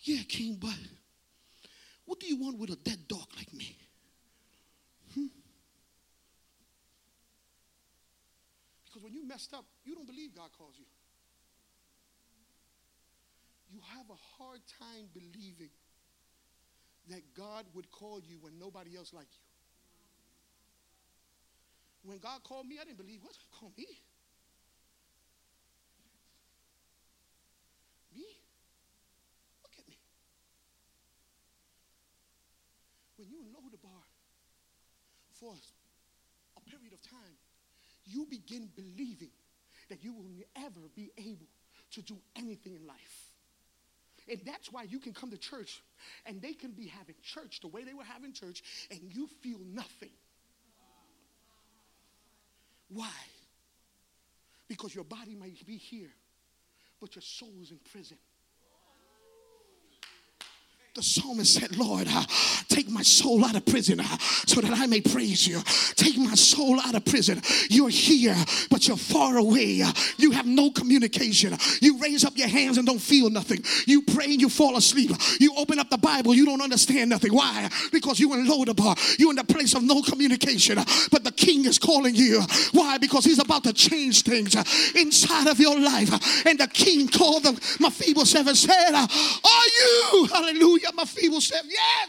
Yeah, 0.00 0.22
King, 0.28 0.56
but 0.60 0.78
what 2.04 2.20
do 2.20 2.26
you 2.26 2.36
want 2.36 2.58
with 2.58 2.70
a 2.70 2.76
dead 2.76 3.08
dog 3.08 3.26
like 3.36 3.52
me? 3.52 3.76
Hmm? 5.14 5.26
Because 8.84 8.95
when 9.06 9.14
you 9.14 9.22
messed 9.24 9.54
up, 9.54 9.64
you 9.84 9.94
don't 9.94 10.04
believe 10.04 10.34
God 10.34 10.50
calls 10.58 10.74
you. 10.76 10.84
You 13.70 13.78
have 13.94 14.10
a 14.10 14.18
hard 14.34 14.58
time 14.82 15.06
believing 15.14 15.70
that 17.08 17.22
God 17.38 17.66
would 17.72 17.88
call 17.92 18.18
you 18.18 18.38
when 18.40 18.58
nobody 18.58 18.96
else 18.96 19.14
liked 19.14 19.30
you. 19.30 19.46
When 22.10 22.18
God 22.18 22.42
called 22.42 22.66
me, 22.66 22.78
I 22.82 22.84
didn't 22.84 22.98
believe, 22.98 23.20
what? 23.22 23.38
Call 23.52 23.70
me? 23.78 23.86
Me? 28.12 28.26
Look 29.62 29.78
at 29.78 29.86
me. 29.86 29.98
When 33.18 33.30
you 33.30 33.38
know 33.52 33.70
the 33.70 33.78
bar 33.78 34.02
for 35.38 35.54
a 36.56 36.60
period 36.68 36.92
of 36.92 37.00
time, 37.02 37.38
you 38.06 38.26
begin 38.30 38.68
believing 38.74 39.30
that 39.88 40.02
you 40.02 40.12
will 40.12 40.30
never 40.56 40.80
be 40.94 41.10
able 41.18 41.46
to 41.92 42.02
do 42.02 42.16
anything 42.36 42.74
in 42.74 42.86
life. 42.86 43.32
And 44.28 44.40
that's 44.44 44.72
why 44.72 44.82
you 44.82 44.98
can 44.98 45.12
come 45.12 45.30
to 45.30 45.38
church 45.38 45.82
and 46.24 46.42
they 46.42 46.52
can 46.52 46.72
be 46.72 46.86
having 46.86 47.14
church 47.22 47.60
the 47.60 47.68
way 47.68 47.84
they 47.84 47.94
were 47.94 48.04
having 48.04 48.32
church 48.32 48.62
and 48.90 49.00
you 49.14 49.28
feel 49.40 49.60
nothing. 49.72 50.10
Why? 52.88 53.12
Because 54.68 54.94
your 54.94 55.04
body 55.04 55.34
might 55.34 55.64
be 55.66 55.76
here, 55.76 56.10
but 57.00 57.14
your 57.14 57.22
soul 57.22 57.54
is 57.62 57.70
in 57.70 57.78
prison 57.92 58.18
the 60.96 61.02
psalmist 61.02 61.52
said, 61.52 61.76
Lord, 61.76 62.08
uh, 62.08 62.24
take 62.68 62.88
my 62.88 63.02
soul 63.02 63.44
out 63.44 63.54
of 63.54 63.66
prison 63.66 64.00
uh, 64.00 64.16
so 64.46 64.62
that 64.62 64.72
I 64.72 64.86
may 64.86 65.02
praise 65.02 65.46
you. 65.46 65.60
Take 65.94 66.16
my 66.16 66.34
soul 66.34 66.80
out 66.80 66.94
of 66.94 67.04
prison. 67.04 67.42
You're 67.68 67.90
here, 67.90 68.34
but 68.70 68.88
you're 68.88 68.96
far 68.96 69.36
away. 69.36 69.82
Uh, 69.82 69.92
you 70.16 70.30
have 70.30 70.46
no 70.46 70.70
communication. 70.70 71.54
You 71.82 71.98
raise 71.98 72.24
up 72.24 72.36
your 72.36 72.48
hands 72.48 72.78
and 72.78 72.86
don't 72.86 72.98
feel 72.98 73.28
nothing. 73.28 73.62
You 73.86 74.02
pray 74.02 74.24
and 74.24 74.40
you 74.40 74.48
fall 74.48 74.78
asleep. 74.78 75.10
You 75.38 75.52
open 75.58 75.78
up 75.78 75.90
the 75.90 75.98
Bible, 75.98 76.34
you 76.34 76.46
don't 76.46 76.62
understand 76.62 77.10
nothing. 77.10 77.34
Why? 77.34 77.68
Because 77.92 78.18
you're 78.18 78.38
in 78.38 78.46
Lodabar. 78.46 78.96
You're 79.18 79.30
in 79.30 79.36
the 79.36 79.44
place 79.44 79.74
of 79.74 79.82
no 79.82 80.00
communication. 80.00 80.76
But 81.10 81.24
the 81.24 81.32
king 81.32 81.66
is 81.66 81.78
calling 81.78 82.14
you. 82.14 82.40
Why? 82.72 82.96
Because 82.96 83.26
he's 83.26 83.38
about 83.38 83.64
to 83.64 83.74
change 83.74 84.22
things 84.22 84.56
uh, 84.56 84.64
inside 84.98 85.46
of 85.46 85.60
your 85.60 85.78
life. 85.78 86.46
And 86.46 86.58
the 86.58 86.68
king 86.68 87.08
called 87.08 87.42
them, 87.42 87.56
Mephibosheth 87.80 88.46
and 88.46 88.56
said, 88.56 88.94
Are 88.94 89.66
you, 89.82 90.28
hallelujah, 90.32 90.85
got 90.86 90.94
Mephibosheth. 90.94 91.64
Yes. 91.68 92.08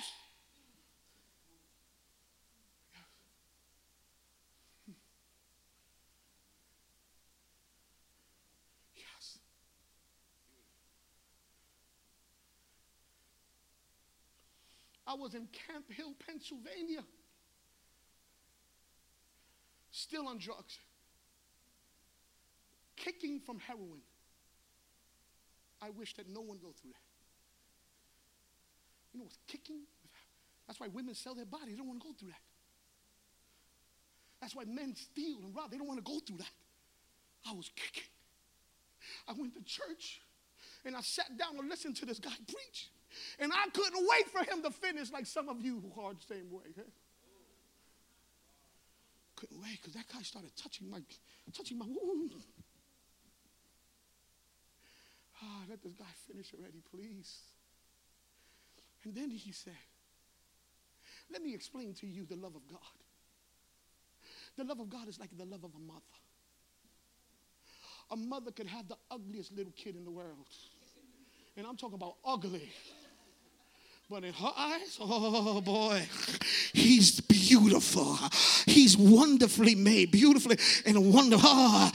Yes. 8.96 9.40
I 15.08 15.14
was 15.16 15.34
in 15.34 15.48
Camp 15.48 15.92
Hill, 15.92 16.14
Pennsylvania, 16.26 17.04
still 19.92 20.28
on 20.28 20.38
drugs, 20.38 20.78
kicking 22.96 23.40
from 23.40 23.60
heroin. 23.60 24.02
I 25.82 25.92
wish 25.92 26.16
that 26.16 26.28
no 26.28 26.42
one 26.42 26.58
go 26.58 26.74
through 26.82 26.92
that. 26.92 27.07
You 29.18 29.24
know 29.24 29.30
kicking? 29.48 29.82
That's 30.68 30.80
why 30.80 30.90
women 30.90 31.16
sell 31.16 31.34
their 31.34 31.46
body. 31.46 31.72
They 31.72 31.78
don't 31.78 31.88
want 31.88 32.02
to 32.02 32.08
go 32.08 32.14
through 32.14 32.30
that. 32.30 32.46
That's 34.40 34.56
why 34.56 34.66
men 34.66 34.94
steal 34.96 35.40
and 35.44 35.56
rob. 35.56 35.72
They 35.72 35.78
don't 35.78 35.88
want 35.88 36.06
to 36.06 36.12
go 36.12 36.20
through 36.20 36.38
that. 36.38 36.54
I 37.50 37.54
was 37.54 37.72
kicking. 37.76 38.10
I 39.28 39.34
went 39.34 39.56
to 39.56 39.64
church 39.64 40.22
And 40.86 40.96
I 40.96 41.02
sat 41.02 41.36
down 41.38 41.58
and 41.58 41.68
listened 41.68 41.96
to 41.98 42.06
this 42.06 42.20
guy 42.20 42.36
preach. 42.46 42.92
And 43.40 43.52
I 43.52 43.70
couldn't 43.74 44.06
wait 44.08 44.30
for 44.30 44.44
him 44.44 44.62
to 44.62 44.70
finish 44.70 45.12
like 45.12 45.26
some 45.26 45.50
of 45.50 45.62
you 45.62 45.82
who 45.82 46.02
are 46.02 46.14
the 46.14 46.36
same 46.36 46.52
way. 46.52 46.70
Huh? 46.76 46.84
Couldn't 49.36 49.62
wait 49.62 49.80
because 49.82 49.94
that 49.96 50.06
guy 50.14 50.22
started 50.22 50.52
touching 50.56 50.90
my 50.90 51.00
touching 51.56 51.80
my 51.80 51.88
wound. 51.88 52.34
Ah, 55.42 55.64
let 55.70 55.82
this 55.82 55.94
guy 55.94 56.06
finish 56.28 56.54
already, 56.54 56.82
please. 56.92 57.57
And 59.04 59.16
then 59.16 59.30
he 59.30 59.52
said, 59.52 59.74
Let 61.32 61.42
me 61.42 61.54
explain 61.54 61.94
to 61.96 62.08
you 62.08 62.26
the 62.26 62.36
love 62.36 62.56
of 62.56 62.68
God. 62.68 62.80
The 64.58 64.64
love 64.64 64.80
of 64.80 64.90
God 64.90 65.08
is 65.08 65.20
like 65.20 65.30
the 65.38 65.46
love 65.46 65.64
of 65.64 65.72
a 65.76 65.80
mother. 65.80 66.02
A 68.10 68.16
mother 68.16 68.52
could 68.52 68.68
have 68.68 68.88
the 68.88 68.98
ugliest 69.12 69.52
little 69.52 69.74
kid 69.76 69.96
in 69.96 70.04
the 70.04 70.12
world. 70.12 70.48
And 71.56 71.68
I'm 71.68 71.76
talking 71.78 71.96
about 71.96 72.16
ugly. 72.26 72.72
But 74.10 74.24
in 74.24 74.32
her 74.34 74.52
eyes, 74.56 74.98
oh 75.02 75.60
boy, 75.60 76.08
he's 76.72 77.20
beautiful. 77.20 78.18
He's 78.66 78.96
wonderfully 78.96 79.76
made, 79.76 80.12
beautifully 80.12 80.58
and 80.86 81.14
wonderful. 81.14 81.50
Oh, 81.52 81.92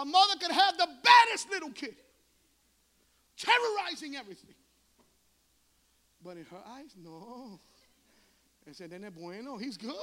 A 0.00 0.04
mother 0.04 0.34
could 0.40 0.52
have 0.52 0.78
the 0.78 0.86
baddest 1.02 1.50
little 1.50 1.70
kid, 1.70 1.96
terrorizing 3.36 4.14
everything. 4.14 4.54
But 6.24 6.36
in 6.36 6.44
her 6.44 6.62
eyes, 6.68 6.94
no. 7.02 7.58
I 8.68 8.72
said, 8.72 8.90
then 8.90 9.10
bueno, 9.18 9.56
he's 9.56 9.76
good. 9.76 9.94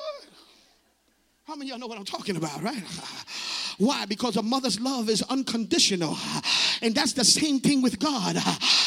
How 1.46 1.56
many 1.56 1.70
of 1.70 1.78
y'all 1.78 1.80
know 1.80 1.88
what 1.88 1.98
I'm 1.98 2.06
talking 2.06 2.36
about, 2.36 2.62
right? 2.62 2.84
Why? 3.78 4.06
Because 4.06 4.36
a 4.36 4.42
mother's 4.42 4.80
love 4.80 5.10
is 5.10 5.22
unconditional. 5.24 6.18
And 6.82 6.94
that's 6.94 7.14
the 7.14 7.24
same 7.24 7.60
thing 7.60 7.82
with 7.82 8.00
God. 8.00 8.38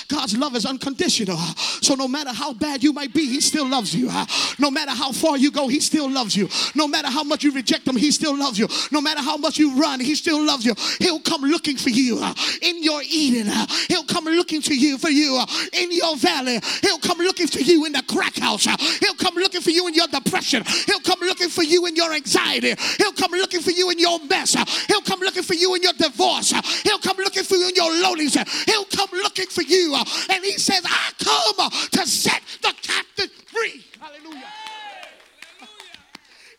God's 0.09 0.37
love 0.37 0.57
is 0.57 0.65
unconditional. 0.65 1.37
So 1.37 1.95
no 1.95 2.09
matter 2.09 2.33
how 2.33 2.55
bad 2.55 2.83
you 2.83 2.93
might 2.93 3.13
be, 3.13 3.27
He 3.27 3.41
still 3.41 3.69
loves 3.69 3.95
you. 3.95 4.11
No 4.59 4.71
matter 4.71 4.93
how 4.93 5.13
far 5.13 5.37
you 5.37 5.51
go, 5.51 5.69
He 5.69 5.81
still 5.81 6.11
loves 6.11 6.35
you. 6.35 6.49
No 6.75 6.89
matter 6.89 7.09
how 7.09 7.23
much 7.23 7.45
you 7.45 7.53
reject 7.53 7.87
Him, 7.87 7.97
He 7.97 8.11
still 8.11 8.37
loves 8.37 8.59
you. 8.59 8.69
No 8.91 9.01
matter 9.01 9.21
how 9.21 9.37
much 9.37 9.59
you 9.59 9.79
run, 9.79 10.01
He 10.01 10.15
still 10.15 10.43
loves 10.45 10.65
you. 10.65 10.75
He'll 10.99 11.21
come 11.21 11.43
looking 11.43 11.77
for 11.77 11.91
you 11.91 12.19
uh, 12.21 12.35
in 12.63 12.83
your 12.83 13.03
Eden. 13.03 13.49
Uh, 13.49 13.67
he'll 13.89 14.05
come 14.05 14.25
looking 14.25 14.63
to 14.63 14.75
you 14.75 14.97
for 14.99 15.11
you 15.11 15.39
uh, 15.41 15.47
in 15.75 15.93
your 15.93 16.17
valley. 16.17 16.59
He'll 16.83 16.99
come 16.99 17.19
looking 17.19 17.47
for 17.47 17.61
you 17.61 17.85
in 17.85 17.93
the 17.93 18.03
crack 18.09 18.37
house. 18.37 18.65
He'll 19.01 19.15
come 19.15 19.35
looking 19.35 19.61
for 19.61 19.71
you 19.71 19.87
in 19.89 19.95
your 19.95 20.09
depression. 20.09 20.65
He'll 20.87 21.01
come 21.01 21.21
looking 21.21 21.51
for 21.51 21.63
you 21.63 21.85
in 21.87 21.97
your 21.97 22.13
anxiety. 22.15 22.75
He'll 22.97 23.13
come 23.13 23.33
looking 23.33 23.61
for 23.61 23.71
you 23.71 23.91
in 23.91 23.99
your 23.99 24.19
mess. 24.25 24.55
He'll 24.87 25.03
come 25.03 25.21
looking 25.21 25.43
for 25.43 25.55
you 25.55 25.75
in 25.75 25.83
your 25.83 25.93
divorce. 25.93 26.53
He'll 26.83 26.99
come 26.99 27.19
looking 27.19 27.45
for 27.45 27.57
you 27.57 27.69
in 27.69 27.75
your 27.75 27.93
loneliness. 28.03 28.37
He'll 28.65 28.85
come 28.87 29.11
looking 29.13 29.47
for 29.47 29.63
you. 29.63 29.98
And 30.31 30.45
he 30.45 30.59
says, 30.59 30.83
I 30.85 31.13
come 31.23 31.55
uh, 31.59 31.71
to 31.71 32.07
set 32.07 32.43
the 32.63 32.75
captive 32.83 33.31
free. 33.47 33.85
Hallelujah. 34.01 34.53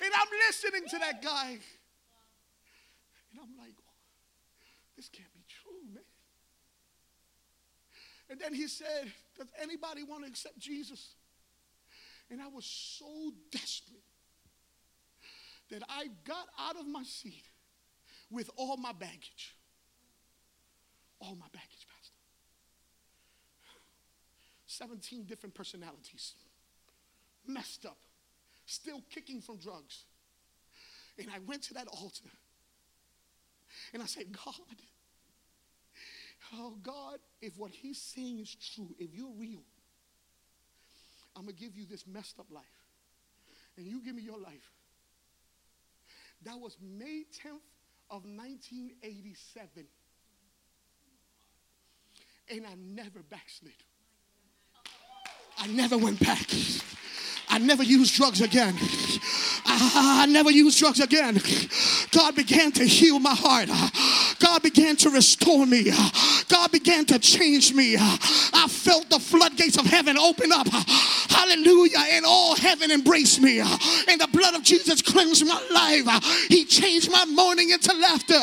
And 0.01 0.13
I'm 0.13 0.27
listening 0.47 0.87
to 0.89 0.97
that 0.99 1.21
guy. 1.21 1.49
And 3.31 3.41
I'm 3.41 3.57
like, 3.57 3.73
oh, 3.77 3.93
this 4.95 5.09
can't 5.09 5.33
be 5.33 5.43
true, 5.47 5.93
man. 5.93 6.03
And 8.29 8.39
then 8.39 8.53
he 8.53 8.67
said, 8.67 9.11
Does 9.37 9.47
anybody 9.61 10.03
want 10.03 10.23
to 10.23 10.29
accept 10.29 10.57
Jesus? 10.59 11.15
And 12.31 12.41
I 12.41 12.47
was 12.47 12.65
so 12.65 13.33
desperate 13.51 14.03
that 15.71 15.83
I 15.89 16.07
got 16.25 16.47
out 16.59 16.75
of 16.79 16.87
my 16.87 17.03
seat 17.03 17.45
with 18.29 18.49
all 18.55 18.77
my 18.77 18.91
baggage. 18.93 19.55
All 21.19 21.35
my 21.35 21.47
baggage, 21.51 21.87
Pastor. 21.95 22.15
17 24.79 25.25
different 25.25 25.53
personalities, 25.53 26.35
messed 27.45 27.85
up, 27.85 27.97
still 28.65 29.03
kicking 29.13 29.41
from 29.41 29.57
drugs. 29.57 30.05
And 31.17 31.27
I 31.29 31.39
went 31.45 31.63
to 31.63 31.73
that 31.73 31.87
altar 31.87 32.29
and 33.93 34.01
I 34.01 34.05
said, 34.05 34.31
God, 34.31 34.55
oh 36.55 36.77
God, 36.81 37.19
if 37.41 37.57
what 37.57 37.71
he's 37.71 38.01
saying 38.01 38.39
is 38.39 38.55
true, 38.73 38.95
if 38.97 39.13
you're 39.13 39.33
real, 39.37 39.63
I'm 41.35 41.43
going 41.43 41.55
to 41.55 41.61
give 41.61 41.75
you 41.77 41.85
this 41.85 42.05
messed 42.07 42.39
up 42.39 42.47
life. 42.49 42.63
And 43.77 43.85
you 43.85 44.03
give 44.03 44.15
me 44.15 44.23
your 44.23 44.39
life. 44.39 44.71
That 46.43 46.59
was 46.59 46.77
May 46.81 47.23
10th 47.45 47.61
of 48.09 48.23
1987. 48.25 49.85
And 52.49 52.65
I 52.65 52.75
never 52.75 53.19
backslid. 53.29 53.73
I 55.61 55.67
never 55.67 55.97
went 55.97 56.19
back. 56.19 56.47
I 57.49 57.57
never 57.57 57.83
used 57.83 58.15
drugs 58.15 58.41
again. 58.41 58.75
I, 59.65 60.25
never 60.29 60.51
used 60.51 60.79
drugs 60.79 60.99
again. 60.99 61.41
God 62.11 62.35
began 62.35 62.71
to 62.73 62.85
heal 62.85 63.19
my 63.19 63.33
heart. 63.35 63.69
God 64.39 64.61
began 64.61 64.95
to 64.97 65.09
restore 65.09 65.65
me. 65.65 65.91
God 66.47 66.71
began 66.71 67.05
to 67.07 67.19
change 67.19 67.73
me. 67.73 67.97
I 67.97 68.67
felt 68.69 69.09
the 69.09 69.19
floodgates 69.19 69.77
of 69.77 69.85
heaven 69.85 70.17
open 70.17 70.51
up. 70.51 70.67
Hallelujah. 71.39 72.03
And 72.11 72.25
all 72.25 72.55
heaven 72.55 72.91
embraced 72.91 73.41
me. 73.41 73.59
And 73.59 74.19
the 74.19 74.27
blood 74.31 74.55
of 74.55 74.63
Jesus 74.63 75.01
cleansed 75.01 75.45
my 75.45 75.61
life. 75.71 76.23
He 76.49 76.65
changed 76.65 77.09
my 77.09 77.23
mourning 77.25 77.69
into 77.69 77.93
laughter. 77.93 78.35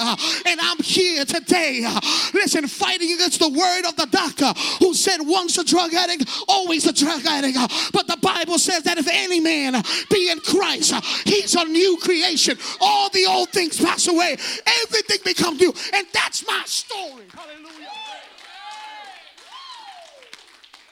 And 0.47 0.59
I'm 0.61 0.79
here 0.79 1.25
today. 1.27 1.87
Listen, 2.33 2.67
fighting 2.67 3.13
against 3.13 3.41
the 3.41 3.51
word 3.51 3.87
of 3.87 3.97
the 3.97 4.07
doctor 4.07 4.53
who 4.79 4.95
said 4.95 5.19
once 5.21 5.59
a 5.59 5.65
drug 5.65 5.93
addict, 5.93 6.25
always 6.49 6.87
a 6.87 6.93
drug 6.93 7.25
addict. 7.27 7.59
But 7.93 8.07
the 8.07 8.17
Bible 8.17 8.59
says 8.59 8.85
that 8.85 8.97
if 8.97 9.09
any 9.11 9.41
man 9.41 9.83
be 10.11 10.31
in 10.31 10.41
Christ, 10.41 10.95
he's 11.27 11.55
a 11.55 11.65
new 11.65 11.99
creation. 11.99 12.57
All 12.81 13.11
the 13.11 13.27
old 13.27 13.51
things 13.51 13.79
pass 13.79 14.09
away, 14.09 14.39
everything 14.85 15.19
becomes 15.23 15.61
new. 15.61 15.75
And 15.93 16.07
that's 16.15 16.47
my 16.47 16.63
story. 16.65 17.25
Hallelujah. 17.35 18.16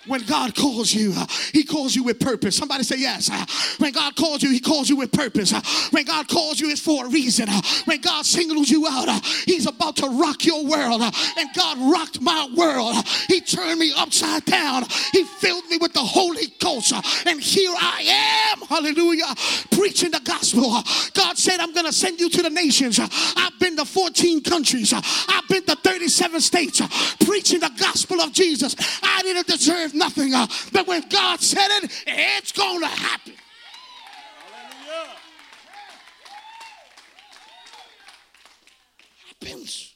When 0.07 0.23
God 0.23 0.55
calls 0.55 0.93
you, 0.93 1.12
uh, 1.17 1.27
He 1.53 1.64
calls 1.64 1.95
you 1.95 2.03
with 2.03 2.21
purpose. 2.21 2.57
Somebody 2.57 2.85
say 2.85 2.97
yes. 2.99 3.31
Uh, 3.31 3.45
when 3.79 3.93
God 3.93 4.17
calls 4.17 4.43
you, 4.43 4.51
He 4.51 4.61
calls 4.61 4.88
you 4.88 4.97
with 4.97 5.12
purpose. 5.12 5.53
Uh, 5.53 5.61
when 5.90 6.05
God 6.05 6.29
calls 6.29 6.61
you, 6.61 6.71
it's 6.71 6.81
for 6.81 7.07
a 7.07 7.09
reason. 7.09 7.49
Uh, 7.49 7.61
when 7.87 8.01
God 8.01 8.27
singles 8.27 8.71
you 8.71 8.87
out, 8.87 9.09
uh, 9.09 9.21
He's 9.47 9.67
about 9.67 9.97
to 9.97 10.09
rock 10.09 10.45
your 10.45 10.64
world. 10.64 11.03
Uh, 11.03 11.11
and 11.38 11.49
God 11.55 11.79
rocked 11.79 12.21
my 12.21 12.49
world. 12.57 12.97
He 13.29 13.40
turned 13.40 13.79
me 13.81 13.93
upside 13.97 14.45
down. 14.45 14.85
He 15.12 15.25
filled 15.25 15.67
me 15.69 15.79
with 15.79 15.93
the 15.93 16.01
Holy 16.01 16.53
Ghost. 16.59 16.93
And 17.27 17.40
here 17.40 17.75
I 17.75 18.53
am, 18.53 18.67
hallelujah, 18.67 19.35
preaching 19.71 20.11
the 20.11 20.21
gospel. 20.25 20.83
God 21.14 21.38
said, 21.38 21.61
I'm 21.61 21.73
going 21.73 21.87
to 21.87 21.93
send 21.93 22.21
you 22.21 22.29
to 22.31 22.43
the 22.43 22.51
nations. 22.51 22.99
I've 23.01 23.59
been 23.59 23.77
to 23.77 23.85
14 23.85 24.43
countries, 24.43 24.93
I've 24.93 25.49
been 25.49 25.64
to 25.64 25.77
37 25.77 26.40
states 26.40 26.81
preaching 27.25 27.61
the 27.61 27.71
gospel 27.79 28.21
of 28.21 28.33
Jesus. 28.33 28.77
I 29.03 29.23
didn't 29.23 29.47
deserve 29.47 29.93
nothing. 29.94 30.35
Uh, 30.35 30.46
but 30.72 30.87
when 30.87 31.02
God 31.09 31.40
said 31.40 31.68
it, 31.83 32.04
it's 32.07 32.52
going 32.52 32.80
to 32.80 32.87
happen. 32.87 33.35
Happens. 39.40 39.94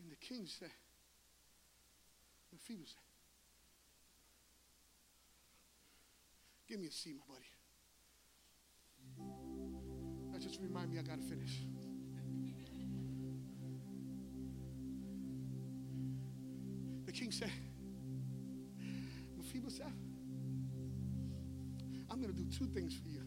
And 0.00 0.10
the 0.10 0.16
king 0.16 0.46
said, 0.46 0.70
Mephibosheth, 2.52 2.96
give 6.68 6.80
me 6.80 6.86
a 6.86 6.90
seat, 6.90 7.16
my 7.18 7.34
buddy. 7.34 7.44
That 10.32 10.40
just 10.40 10.60
remind 10.60 10.90
me 10.90 10.98
I 10.98 11.02
got 11.02 11.16
to 11.16 11.22
finish. 11.22 11.60
King 17.14 17.30
said, 17.30 17.50
Mephibosheth, 19.36 19.86
I'm 22.10 22.20
going 22.20 22.34
to 22.34 22.38
do 22.38 22.44
two 22.50 22.66
things 22.66 22.94
for 22.94 23.08
you. 23.08 23.22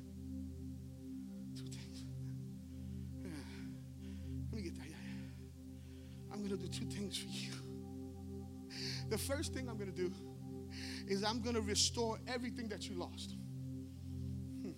Two 1.56 1.66
things. 1.66 2.06
Yeah. 3.24 3.30
Let 4.52 4.58
me 4.58 4.62
get 4.62 4.76
that. 4.76 4.88
Yeah, 4.88 4.96
yeah. 5.40 6.34
I'm 6.34 6.46
going 6.46 6.58
to 6.58 6.58
do 6.58 6.68
two 6.68 6.86
things 6.86 7.18
for 7.18 7.30
you. 7.30 7.52
The 9.10 9.18
first 9.18 9.54
thing 9.54 9.70
I'm 9.70 9.78
going 9.78 9.92
to 9.92 9.96
do 9.96 10.12
is 11.08 11.24
I'm 11.24 11.42
going 11.42 11.56
to 11.56 11.62
restore 11.62 12.20
everything 12.28 12.68
that 12.68 12.90
you 12.90 12.96
lost. 12.96 13.36
Hmm. 14.62 14.72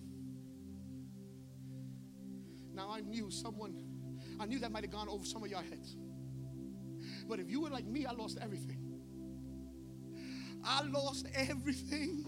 Now 2.72 2.90
I 2.90 3.00
knew 3.00 3.28
someone, 3.30 3.74
I 4.38 4.46
knew 4.46 4.60
that 4.60 4.70
might 4.70 4.84
have 4.84 4.92
gone 4.92 5.08
over 5.08 5.24
some 5.24 5.42
of 5.42 5.50
your 5.50 5.62
heads. 5.62 5.96
But 7.28 7.40
if 7.40 7.50
you 7.50 7.60
were 7.60 7.70
like 7.70 7.86
me, 7.86 8.06
I 8.06 8.12
lost 8.12 8.38
everything. 8.40 8.79
I 10.64 10.82
lost 10.82 11.26
everything. 11.34 12.24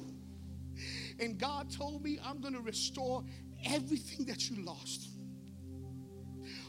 And 1.21 1.39
God 1.39 1.71
told 1.71 2.03
me, 2.03 2.19
I'm 2.25 2.41
going 2.41 2.55
to 2.55 2.61
restore 2.61 3.25
everything 3.65 4.27
that 4.27 4.51
you 4.51 4.65
lost. 4.65 5.09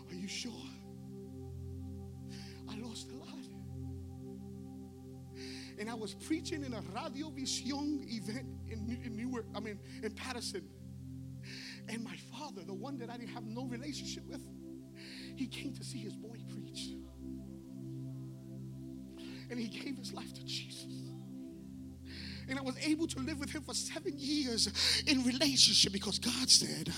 Are 0.10 0.16
you 0.16 0.28
sure? 0.28 0.52
I 2.70 2.78
lost 2.80 3.10
a 3.12 3.16
lot. 3.16 3.30
And 5.80 5.90
I 5.90 5.96
was 5.96 6.14
preaching 6.14 6.64
in 6.64 6.74
a 6.74 6.82
Radio 6.94 7.30
Vision 7.30 8.06
event 8.08 8.48
in, 8.70 9.00
in 9.04 9.18
Newark, 9.18 9.46
I 9.56 9.60
mean, 9.60 9.80
in 10.04 10.12
Paterson. 10.12 10.68
And 11.90 12.04
my 12.04 12.16
father, 12.32 12.62
the 12.64 12.74
one 12.74 12.98
that 13.00 13.10
I 13.10 13.18
didn't 13.18 13.34
have 13.34 13.44
no 13.44 13.66
relationship 13.66 14.24
with, 14.28 14.42
he 15.36 15.48
came 15.48 15.74
to 15.74 15.84
see 15.84 15.98
his 15.98 16.16
boy 16.16 16.38
preach. 16.54 16.92
And 19.50 19.60
he 19.60 19.68
gave 19.68 19.98
his 19.98 20.14
life 20.14 20.34
to 20.34 20.44
Jesus. 20.46 20.94
And 22.54 22.60
I 22.60 22.64
was 22.64 22.78
able 22.86 23.08
to 23.08 23.20
live 23.22 23.40
with 23.40 23.50
him 23.50 23.64
for 23.64 23.74
seven 23.74 24.14
years 24.16 24.70
in 25.08 25.24
relationship 25.24 25.92
because 25.92 26.20
God 26.20 26.48
said, 26.48 26.94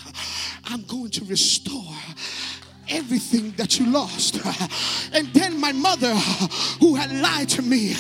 I'm 0.66 0.82
going 0.82 1.12
to 1.12 1.24
restore 1.24 1.96
everything 2.90 3.52
that 3.52 3.80
you 3.80 3.90
lost. 3.90 4.38
And 5.14 5.28
then 5.28 5.58
my 5.62 5.72
mother, 5.72 6.14
who 6.82 6.96
had 6.96 7.10
lied 7.10 7.48
to 7.52 7.62
me, 7.62 7.94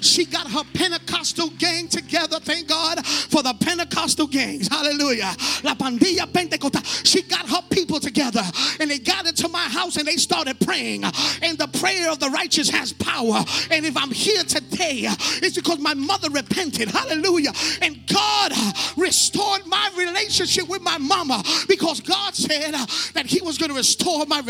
she 0.00 0.24
got 0.24 0.50
her 0.50 0.64
Pentecostal 1.08 1.50
gang 1.58 1.88
together. 1.88 2.38
Thank 2.40 2.68
God 2.68 3.04
for 3.06 3.42
the 3.42 3.54
Pentecostal 3.54 4.26
gangs. 4.26 4.68
Hallelujah. 4.68 5.34
La 5.62 5.74
Pandilla 5.74 6.30
Pentecostal. 6.32 6.82
She 6.82 7.22
got 7.22 7.48
her 7.48 7.62
people 7.70 7.98
together 7.98 8.42
and 8.80 8.90
they 8.90 8.98
got 8.98 9.26
into 9.26 9.48
my 9.48 9.64
house 9.68 9.96
and 9.96 10.06
they 10.06 10.16
started 10.16 10.60
praying. 10.60 11.04
And 11.04 11.56
the 11.56 11.68
prayer 11.80 12.10
of 12.10 12.18
the 12.18 12.28
righteous 12.28 12.68
has 12.70 12.92
power. 12.92 13.42
And 13.70 13.86
if 13.86 13.96
I'm 13.96 14.10
here 14.10 14.42
today, 14.42 15.08
it's 15.42 15.56
because 15.56 15.78
my 15.78 15.94
mother 15.94 16.28
repented. 16.30 16.88
Hallelujah. 16.88 17.52
And 17.80 18.06
God 18.06 18.52
restored 18.96 19.66
my 19.66 19.90
relationship 19.96 20.68
with 20.68 20.82
my 20.82 20.98
mama 20.98 21.42
because 21.68 22.00
God 22.00 22.34
said 22.34 22.72
that 23.14 23.26
He 23.26 23.40
was 23.40 23.56
going 23.56 23.70
to 23.70 23.76
restore 23.76 24.26
my 24.26 24.42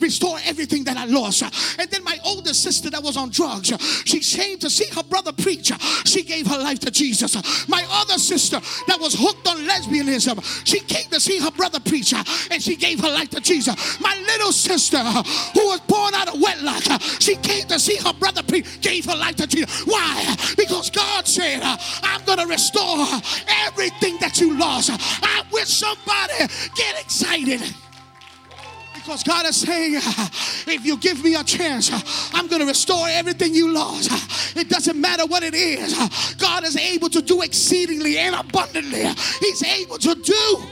restore 0.00 0.38
everything 0.44 0.84
that 0.84 0.96
I 0.96 1.06
lost. 1.06 1.42
And 1.78 1.90
then 1.90 2.04
my 2.04 2.18
older 2.24 2.54
sister 2.54 2.90
that 2.90 3.02
was 3.02 3.16
on 3.16 3.30
drugs, 3.30 3.72
she 4.04 4.20
came 4.20 4.58
to 4.60 4.70
see 4.70 4.86
her 4.94 5.02
brother 5.02 5.32
preach. 5.32 5.72
She 6.04 6.22
gave 6.22 6.46
her 6.46 6.58
life 6.58 6.80
to 6.80 6.90
Jesus. 6.90 7.68
My 7.68 7.84
other 7.90 8.18
sister 8.18 8.60
that 8.86 9.00
was 9.00 9.14
hooked 9.14 9.46
on 9.48 9.56
lesbianism, 9.66 10.66
she 10.66 10.80
came 10.80 11.08
to 11.10 11.20
see 11.20 11.38
her 11.38 11.50
brother 11.50 11.80
preacher 11.80 12.22
and 12.50 12.62
she 12.62 12.76
gave 12.76 13.00
her 13.00 13.08
life 13.08 13.30
to 13.30 13.40
Jesus. 13.40 14.00
My 14.00 14.16
little 14.26 14.52
sister 14.52 14.98
who 14.98 15.66
was 15.66 15.80
born 15.80 16.14
out 16.14 16.28
of 16.28 16.40
wedlock, 16.40 17.00
she 17.20 17.36
came 17.36 17.66
to 17.68 17.78
see 17.78 17.96
her 17.96 18.12
brother 18.12 18.42
preach, 18.42 18.80
gave 18.80 19.04
her 19.06 19.16
life 19.16 19.36
to 19.36 19.46
Jesus. 19.46 19.82
Why? 19.86 20.36
Because 20.56 20.90
God 20.90 21.26
said, 21.26 21.60
I'm 21.62 22.24
going 22.24 22.38
to 22.38 22.46
restore 22.46 23.06
everything 23.66 24.18
that 24.20 24.40
you 24.40 24.58
lost. 24.58 24.90
I 24.92 25.42
wish 25.52 25.68
somebody 25.68 26.52
get 26.74 27.00
excited. 27.00 27.62
Because 29.04 29.22
God 29.22 29.44
is 29.44 29.56
saying, 29.56 29.96
if 30.66 30.86
you 30.86 30.96
give 30.96 31.22
me 31.22 31.34
a 31.34 31.44
chance, 31.44 31.90
I'm 32.32 32.46
going 32.46 32.60
to 32.60 32.66
restore 32.66 33.06
everything 33.06 33.54
you 33.54 33.70
lost. 33.70 34.56
It 34.56 34.70
doesn't 34.70 34.98
matter 34.98 35.26
what 35.26 35.42
it 35.42 35.52
is. 35.52 35.94
God 36.36 36.64
is 36.64 36.74
able 36.74 37.10
to 37.10 37.20
do 37.20 37.42
exceedingly 37.42 38.16
and 38.16 38.34
abundantly. 38.34 39.04
He's 39.40 39.62
able 39.62 39.98
to 39.98 40.14
do. 40.14 40.62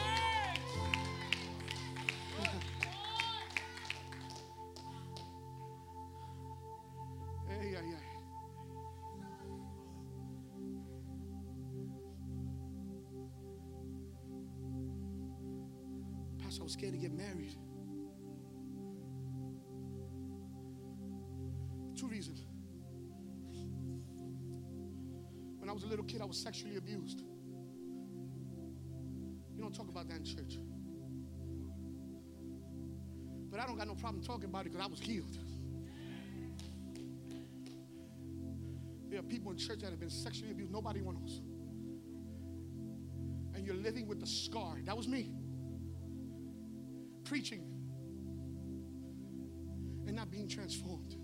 I 25.73 25.75
was 25.75 25.85
a 25.85 25.87
little 25.87 26.05
kid, 26.05 26.21
I 26.21 26.27
was 26.27 26.37
sexually 26.37 26.77
abused. 26.77 27.23
You 29.57 29.63
don't 29.63 29.75
talk 29.75 29.89
about 29.89 30.07
that 30.11 30.19
in 30.19 30.25
church. 30.25 30.59
But 33.51 33.59
I 33.59 33.65
don't 33.65 33.79
got 33.79 33.89
no 33.89 33.95
problem 33.95 34.23
talking 34.23 34.51
about 34.51 34.67
it 34.67 34.73
because 34.73 34.85
I 34.87 34.91
was 34.91 35.01
healed. 35.01 35.35
There 39.09 39.19
are 39.19 39.23
people 39.23 39.51
in 39.51 39.57
church 39.57 39.79
that 39.81 39.89
have 39.89 39.99
been 39.99 40.11
sexually 40.11 40.51
abused. 40.51 40.71
Nobody 40.71 41.01
knows. 41.01 41.41
And 43.55 43.65
you're 43.65 43.75
living 43.75 44.07
with 44.07 44.21
the 44.21 44.27
scar. 44.27 44.77
That 44.85 44.95
was 44.95 45.09
me. 45.09 45.33
Preaching 47.25 47.63
and 50.07 50.15
not 50.17 50.31
being 50.31 50.49
transformed. 50.49 51.17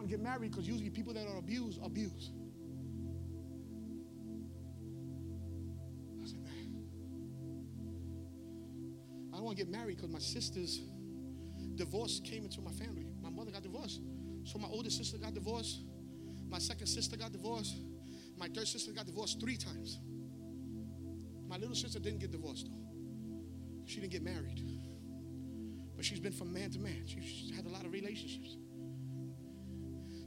Want 0.00 0.10
to 0.10 0.16
get 0.16 0.24
married 0.24 0.50
because 0.50 0.66
usually 0.66 0.88
people 0.88 1.12
that 1.12 1.26
are 1.26 1.36
abused 1.36 1.78
abuse. 1.84 2.30
I 6.22 6.26
said, 6.26 6.40
man, 6.40 6.84
I 9.30 9.36
don't 9.36 9.44
want 9.44 9.58
to 9.58 9.64
get 9.64 9.70
married 9.70 9.96
because 9.96 10.10
my 10.10 10.18
sister's 10.18 10.80
divorce 11.74 12.18
came 12.24 12.44
into 12.44 12.62
my 12.62 12.70
family. 12.70 13.04
My 13.22 13.28
mother 13.28 13.50
got 13.50 13.62
divorced. 13.62 14.00
So 14.44 14.58
my 14.58 14.68
older 14.68 14.88
sister 14.88 15.18
got 15.18 15.34
divorced. 15.34 15.82
My 16.48 16.58
second 16.58 16.86
sister 16.86 17.18
got 17.18 17.32
divorced. 17.32 17.76
My 18.38 18.48
third 18.48 18.68
sister 18.68 18.92
got 18.92 19.04
divorced 19.04 19.38
three 19.38 19.58
times. 19.58 20.00
My 21.46 21.58
little 21.58 21.74
sister 21.74 21.98
didn't 21.98 22.20
get 22.20 22.30
divorced 22.30 22.68
though. 22.68 23.84
She 23.84 24.00
didn't 24.00 24.12
get 24.12 24.22
married. 24.22 24.62
But 25.94 26.06
she's 26.06 26.20
been 26.20 26.32
from 26.32 26.54
man 26.54 26.70
to 26.70 26.78
man. 26.78 27.02
She's 27.04 27.54
had 27.54 27.66
a 27.66 27.68
lot 27.68 27.84
of 27.84 27.92
relationships. 27.92 28.56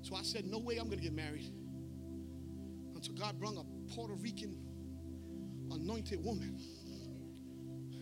So 0.04 0.16
I 0.16 0.22
said, 0.22 0.46
No 0.46 0.60
way 0.60 0.78
I'm 0.78 0.88
going 0.88 1.00
to 1.00 1.04
get 1.04 1.14
married 1.14 1.52
until 2.94 3.16
God 3.16 3.40
brought 3.40 3.56
a 3.56 3.64
Puerto 3.94 4.14
Rican 4.16 4.58
anointed 5.72 6.24
woman. 6.24 6.60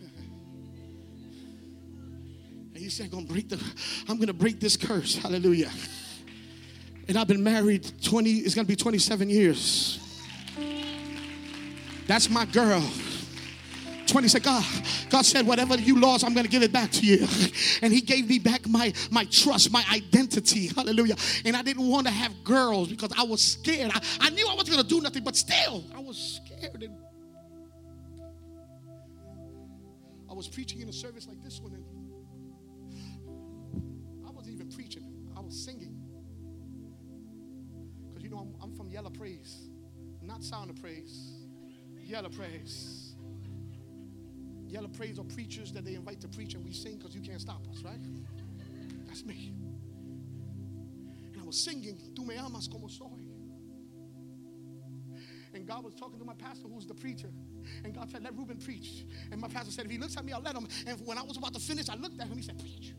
and 2.74 2.76
he 2.76 2.88
said, 2.88 3.10
"Gonna 3.10 3.26
break 3.26 3.48
the, 3.48 3.62
I'm 4.08 4.18
gonna 4.18 4.32
break 4.32 4.60
this 4.60 4.76
curse. 4.76 5.16
Hallelujah. 5.16 5.70
And 7.08 7.16
I've 7.16 7.28
been 7.28 7.42
married 7.42 7.90
20, 8.02 8.30
it's 8.30 8.54
gonna 8.54 8.66
be 8.66 8.76
27 8.76 9.30
years. 9.30 9.98
That's 12.06 12.28
my 12.28 12.44
girl. 12.46 12.82
20 14.12 14.28
said, 14.28 14.42
God, 14.42 14.62
God 15.08 15.24
said, 15.24 15.46
whatever 15.46 15.74
you 15.78 15.98
lost, 15.98 16.22
I'm 16.22 16.34
going 16.34 16.44
to 16.44 16.50
give 16.50 16.62
it 16.62 16.70
back 16.70 16.90
to 16.92 17.06
you. 17.06 17.26
And 17.80 17.92
he 17.92 18.02
gave 18.02 18.28
me 18.28 18.38
back 18.38 18.68
my, 18.68 18.92
my 19.10 19.24
trust, 19.24 19.72
my 19.72 19.82
identity. 19.90 20.66
Hallelujah. 20.68 21.16
And 21.46 21.56
I 21.56 21.62
didn't 21.62 21.88
want 21.88 22.06
to 22.06 22.12
have 22.12 22.44
girls 22.44 22.88
because 22.88 23.10
I 23.16 23.22
was 23.22 23.40
scared. 23.40 23.90
I, 23.92 24.02
I 24.20 24.30
knew 24.30 24.46
I 24.46 24.54
wasn't 24.54 24.76
going 24.76 24.86
to 24.86 24.88
do 24.88 25.00
nothing, 25.00 25.24
but 25.24 25.34
still, 25.34 25.82
I 25.96 26.00
was 26.00 26.40
scared. 26.44 26.82
And 26.82 26.94
I 30.30 30.34
was 30.34 30.46
preaching 30.46 30.80
in 30.80 30.90
a 30.90 30.92
service 30.92 31.26
like 31.26 31.42
this 31.42 31.60
one, 31.60 31.72
and 31.72 31.84
I 34.26 34.30
wasn't 34.30 34.54
even 34.54 34.68
preaching, 34.70 35.04
I 35.34 35.40
was 35.40 35.58
singing. 35.64 35.96
Because 38.08 38.22
you 38.22 38.28
know, 38.28 38.38
I'm, 38.38 38.54
I'm 38.62 38.76
from 38.76 38.90
Yellow 38.90 39.10
Praise, 39.10 39.70
not 40.20 40.44
Sound 40.44 40.68
of 40.68 40.76
Praise, 40.80 41.46
Yellow 42.04 42.28
Praise. 42.28 43.01
Yellow 44.72 44.88
praise 44.88 45.18
or 45.18 45.24
preachers 45.26 45.70
that 45.72 45.84
they 45.84 45.96
invite 45.96 46.18
to 46.22 46.28
preach 46.28 46.54
and 46.54 46.64
we 46.64 46.72
sing 46.72 46.96
because 46.96 47.14
you 47.14 47.20
can't 47.20 47.42
stop 47.42 47.60
us, 47.70 47.82
right? 47.82 48.00
That's 49.06 49.22
me. 49.22 49.52
And 51.34 51.42
I 51.42 51.44
was 51.44 51.62
singing, 51.62 51.98
Tú 52.14 52.26
me 52.26 52.36
amas 52.38 52.68
como 52.68 52.88
soy. 52.88 53.20
And 55.52 55.66
God 55.66 55.84
was 55.84 55.92
talking 55.92 56.18
to 56.18 56.24
my 56.24 56.32
pastor, 56.32 56.68
who's 56.68 56.86
the 56.86 56.94
preacher. 56.94 57.28
And 57.84 57.94
God 57.94 58.10
said, 58.10 58.24
Let 58.24 58.34
Ruben 58.34 58.56
preach. 58.56 59.04
And 59.30 59.38
my 59.38 59.48
pastor 59.48 59.70
said, 59.70 59.84
If 59.84 59.90
he 59.90 59.98
looks 59.98 60.16
at 60.16 60.24
me, 60.24 60.32
I'll 60.32 60.40
let 60.40 60.56
him. 60.56 60.66
And 60.86 60.98
when 61.06 61.18
I 61.18 61.22
was 61.22 61.36
about 61.36 61.52
to 61.52 61.60
finish, 61.60 61.90
I 61.90 61.96
looked 61.96 62.18
at 62.18 62.28
him. 62.28 62.38
He 62.38 62.42
said, 62.42 62.58
Preach. 62.58 62.94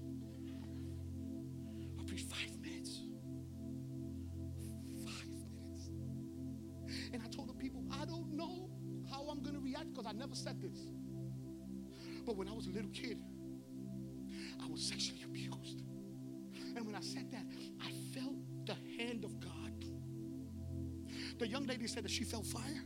The 21.44 21.50
young 21.50 21.66
lady 21.66 21.88
said 21.88 22.06
that 22.06 22.12
she 22.12 22.24
felt 22.24 22.46
fire. 22.46 22.86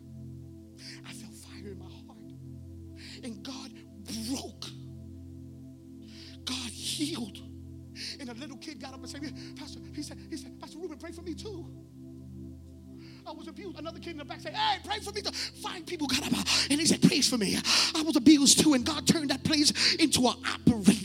I 1.07 1.13
felt 1.13 1.31
fire 1.35 1.73
in 1.73 1.77
my 1.77 1.85
heart. 1.85 2.17
And 3.23 3.43
God 3.43 3.71
broke. 4.31 4.65
God 6.43 6.71
healed. 6.71 7.37
And 8.19 8.29
a 8.29 8.33
little 8.33 8.57
kid 8.57 8.81
got 8.81 8.95
up 8.95 9.01
and 9.01 9.07
said, 9.07 9.21
Pastor, 9.55 9.79
he 9.93 10.01
said, 10.01 10.17
he 10.31 10.37
said, 10.37 10.59
Pastor 10.59 10.79
Ruben, 10.79 10.97
pray 10.97 11.11
for 11.11 11.21
me 11.21 11.35
too. 11.35 11.69
I 13.27 13.31
was 13.31 13.47
abused. 13.47 13.77
Another 13.77 13.99
kid 13.99 14.13
in 14.13 14.17
the 14.17 14.25
back 14.25 14.41
said, 14.41 14.55
Hey, 14.55 14.79
pray 14.83 15.01
for 15.01 15.11
me. 15.11 15.21
Too. 15.21 15.31
Five 15.61 15.85
people 15.85 16.07
got 16.07 16.23
up 16.23 16.47
and 16.71 16.79
he 16.79 16.87
said, 16.87 17.03
Praise 17.03 17.29
for 17.29 17.37
me. 17.37 17.59
I 17.93 18.01
was 18.01 18.15
abused 18.15 18.63
too. 18.63 18.73
And 18.73 18.83
God 18.83 19.05
turned 19.05 19.29
that 19.29 19.43
place 19.43 19.95
into 19.97 20.21
an 20.21 20.33
operating 20.47 20.73
room 20.73 20.96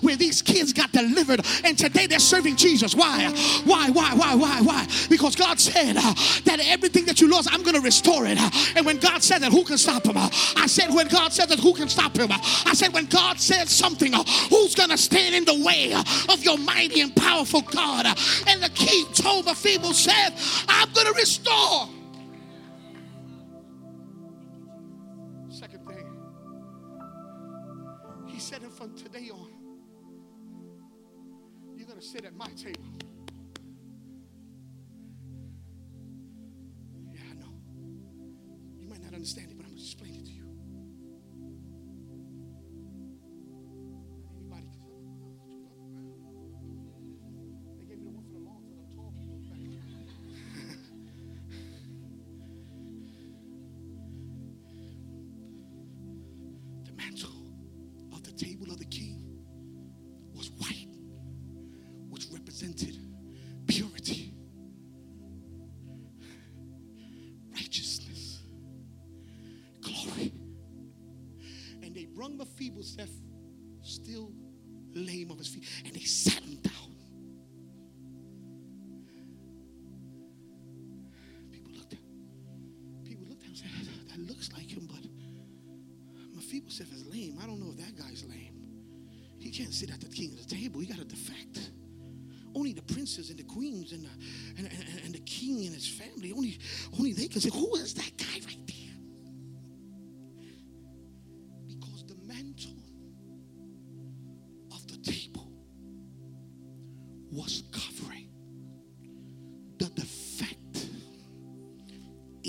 where 0.00 0.16
these 0.16 0.42
kids 0.42 0.72
got 0.72 0.92
delivered. 0.92 1.44
And 1.64 1.76
today 1.76 2.06
they're 2.06 2.18
serving 2.18 2.56
Jesus. 2.56 2.94
Why? 2.94 3.32
Why? 3.64 3.90
Why? 3.90 4.14
Why? 4.14 4.34
Why? 4.34 4.60
Why? 4.60 4.86
Because 5.08 5.36
God 5.36 5.58
said 5.58 5.96
uh, 5.96 6.14
that 6.44 6.60
everything 6.64 7.04
that 7.06 7.20
you 7.20 7.30
lost, 7.30 7.48
I'm 7.52 7.62
going 7.62 7.74
to 7.74 7.80
restore 7.80 8.26
it. 8.26 8.38
And 8.76 8.84
when 8.84 8.98
God 8.98 9.22
said 9.22 9.40
that, 9.42 9.52
who 9.52 9.64
can 9.64 9.78
stop 9.78 10.04
him? 10.06 10.16
I 10.16 10.66
said, 10.66 10.92
When 10.94 11.08
God 11.08 11.32
said 11.32 11.48
that, 11.48 11.58
who 11.58 11.74
can 11.74 11.88
stop 11.88 12.16
him? 12.16 12.28
I 12.30 12.72
said, 12.74 12.92
When 12.92 13.06
God 13.06 13.40
said 13.40 13.68
something, 13.68 14.14
uh, 14.14 14.22
who's 14.50 14.74
going 14.74 14.90
to 14.90 14.98
stand 14.98 15.34
in 15.34 15.44
the 15.44 15.64
way 15.64 15.92
of 16.28 16.44
your 16.44 16.58
mighty 16.58 17.00
and 17.00 17.14
powerful 17.14 17.62
God? 17.62 18.06
And 18.46 18.62
the 18.62 18.70
king 18.74 19.06
told 19.12 19.46
Mephibosheth, 19.46 20.64
I'm 20.68 20.92
going 20.92 21.06
to 21.06 21.12
restore 21.14 21.88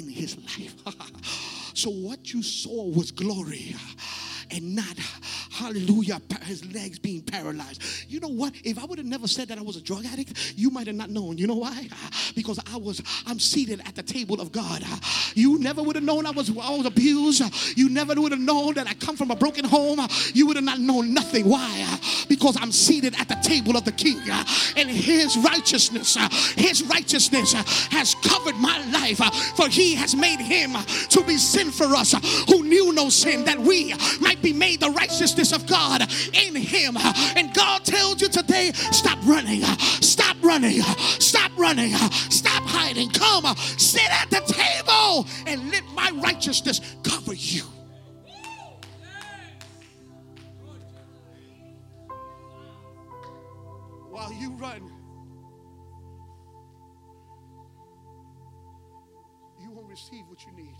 So 1.74 1.89
what 1.91 2.34
you 2.34 2.43
saw 2.43 2.89
was 2.89 3.12
glory 3.12 3.74
and 4.52 4.76
not 4.76 4.97
hallelujah, 5.60 6.22
his 6.43 6.66
legs 6.74 6.97
being 6.97 7.22
paralyzed. 7.22 7.82
You 8.07 8.22
know 8.22 8.30
what? 8.30 8.53
If 8.64 8.80
I 8.80 8.86
would 8.86 8.97
have 8.97 9.07
never 9.07 9.28
said 9.28 9.49
that 9.49 9.57
I 9.57 9.62
was 9.62 9.76
a 9.76 9.82
drug 9.82 10.05
addict, 10.05 10.53
you 10.55 10.70
might 10.70 10.88
have 10.88 10.95
not 10.95 11.10
known. 11.10 11.38
You 11.38 11.47
know 11.47 11.55
why? 11.55 11.88
Because 12.36 12.60
I 12.72 12.78
was, 12.78 13.01
I'm 13.28 13.39
seated 13.39 13.82
at 13.86 13.95
the 13.95 14.03
table 14.03 14.39
of 14.39 14.51
God. 14.51 14.84
You 15.36 15.60
never 15.60 15.84
would 15.84 15.95
have 15.95 16.03
known 16.03 16.26
I 16.26 16.32
was, 16.32 16.49
I 16.49 16.76
was 16.76 16.88
abused. 16.88 17.78
You 17.78 17.88
never 17.88 18.20
would 18.20 18.32
have 18.32 18.41
known 18.41 18.74
that 18.74 18.88
I 18.88 18.93
come 18.95 19.16
from 19.16 19.30
a 19.30 19.36
broken 19.36 19.64
home. 19.64 19.99
You 20.34 20.47
would 20.47 20.55
have 20.55 20.66
not 20.66 20.80
known 20.80 21.14
nothing. 21.14 21.47
Why? 21.47 21.97
Because 22.28 22.57
I'm 22.62 22.72
seated 22.72 23.16
at 23.20 23.28
the 23.28 23.36
table 23.36 23.76
of 23.76 23.86
the 23.86 23.91
King, 23.91 24.20
and 24.78 24.89
His 24.89 25.36
righteousness, 25.38 26.16
His 26.55 26.84
righteousness 26.84 27.53
has 27.91 28.16
covered 28.16 28.55
my 28.55 28.78
life. 28.91 29.18
For 29.55 29.68
He 29.68 29.95
has 29.95 30.16
made 30.16 30.39
Him 30.39 30.74
to 31.10 31.24
be 31.24 31.38
sin 31.38 31.72
for 31.72 31.95
us, 31.95 32.14
who 32.47 32.64
knew 32.64 32.93
no 32.93 33.10
sin, 33.10 33.45
that 33.45 33.60
we 33.60 33.93
might 34.20 34.41
be 34.41 34.53
made 34.53 34.80
the 34.80 34.91
righteousness 34.91 35.49
of 35.52 35.66
God 35.68 36.02
in 36.34 36.56
Him. 36.56 36.97
And 37.36 37.54
God 37.54 37.86
tells 37.86 38.22
you 38.22 38.30
today, 38.30 38.72
stop 38.74 39.20
running, 39.26 39.62
stop 39.62 40.38
running, 40.41 40.82
stop 40.82 41.52
running, 41.58 41.93
stop 41.93 42.64
hiding. 42.64 43.10
Come, 43.10 43.56
sit 43.56 44.10
at 44.10 44.30
the 44.30 44.41
table 44.41 45.28
and 45.47 45.72
let 45.72 45.84
my 45.93 46.12
righteousness 46.22 46.82
cover 47.04 47.34
you. 47.34 47.64
While 54.10 54.34
you 54.34 54.52
run, 54.52 54.91
you 59.62 59.72
won't 59.72 59.88
receive 59.88 60.28
what 60.28 60.45
you 60.45 60.52
need. 60.54 60.76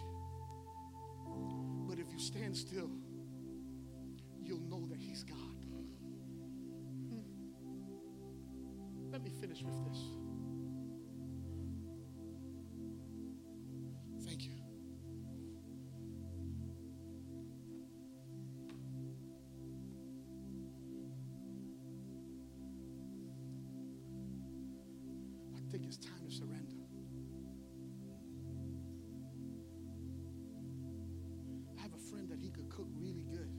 But 1.88 2.00
if 2.00 2.12
you 2.12 2.20
stand 2.20 2.56
still, 2.56 2.90
Let 9.22 9.34
me 9.34 9.42
finish 9.42 9.62
with 9.64 9.76
this. 9.84 9.98
Thank 14.26 14.46
you. 14.46 14.54
I 25.54 25.60
think 25.70 25.84
it's 25.86 25.98
time 25.98 26.26
to 26.26 26.32
surrender. 26.32 26.78
I 31.78 31.82
have 31.82 31.94
a 31.94 31.98
friend 32.10 32.30
that 32.30 32.40
he 32.40 32.52
could 32.52 32.70
cook 32.70 32.88
really 32.96 33.26
good. 33.30 33.52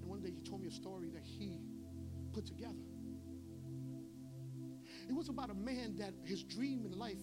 And 0.00 0.08
one 0.08 0.22
day 0.22 0.32
he 0.32 0.40
told 0.40 0.60
me 0.60 0.66
a 0.66 0.72
story 0.72 1.08
that 1.10 1.22
he 1.24 1.60
put 2.32 2.46
together. 2.46 2.95
It 5.08 5.14
was 5.14 5.28
about 5.28 5.50
a 5.50 5.54
man 5.54 5.96
that 5.98 6.12
his 6.24 6.42
dream 6.42 6.84
in 6.84 6.98
life 6.98 7.22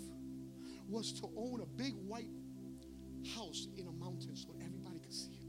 was 0.87 1.11
to 1.19 1.29
own 1.35 1.61
a 1.61 1.65
big 1.65 1.93
white 2.07 2.29
house 3.35 3.67
in 3.77 3.87
a 3.87 3.91
mountain 3.91 4.35
so 4.35 4.55
everybody 4.61 4.99
could 4.99 5.13
see 5.13 5.31
it. 5.33 5.39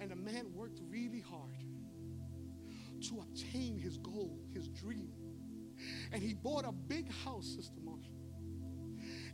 And 0.00 0.10
the 0.10 0.16
man 0.16 0.52
worked 0.54 0.80
really 0.88 1.20
hard 1.20 1.56
to 3.08 3.20
obtain 3.20 3.78
his 3.78 3.98
goal, 3.98 4.38
his 4.52 4.68
dream. 4.68 5.12
And 6.12 6.22
he 6.22 6.34
bought 6.34 6.64
a 6.64 6.72
big 6.72 7.12
house, 7.24 7.54
Sister 7.56 7.80
Marshall. 7.82 8.14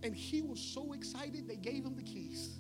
And 0.03 0.15
he 0.15 0.43
was 0.43 0.61
so 0.61 0.93
excited, 0.93 1.49
they 1.49 1.57
gave 1.57 1.85
him 1.85 1.97
the 1.97 2.03
keys. 2.03 2.59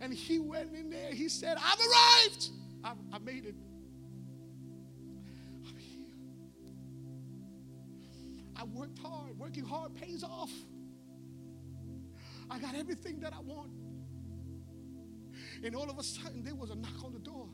And 0.00 0.12
he 0.14 0.38
went 0.38 0.74
in 0.74 0.90
there. 0.90 1.12
He 1.12 1.28
said, 1.28 1.56
I've 1.58 1.78
arrived. 1.78 2.50
I, 2.84 2.92
I 3.12 3.18
made 3.18 3.44
it. 3.44 3.56
Worked 9.02 9.14
hard. 9.14 9.38
Working 9.38 9.64
hard 9.64 9.94
pays 9.94 10.22
off. 10.22 10.50
I 12.50 12.58
got 12.58 12.74
everything 12.74 13.20
that 13.20 13.32
I 13.32 13.40
want. 13.40 13.70
And 15.62 15.74
all 15.74 15.90
of 15.90 15.98
a 15.98 16.02
sudden, 16.02 16.42
there 16.44 16.54
was 16.54 16.70
a 16.70 16.74
knock 16.74 17.04
on 17.04 17.12
the 17.12 17.18
door. 17.18 17.48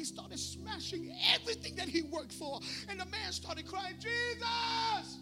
He 0.00 0.06
started 0.06 0.38
smashing 0.38 1.14
everything 1.34 1.74
that 1.74 1.86
he 1.86 2.00
worked 2.00 2.32
for. 2.32 2.58
And 2.88 2.98
the 2.98 3.04
man 3.04 3.32
started 3.32 3.66
crying, 3.66 3.96
Jesus, 4.00 5.18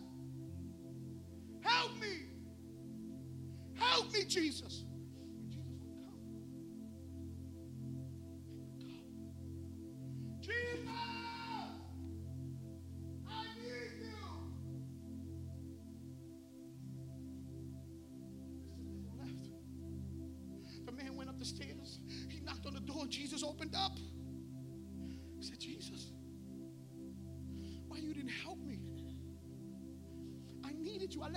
help 1.63 2.01
me. 2.01 2.27
Help 3.75 4.13
me, 4.13 4.23
Jesus. 4.23 4.85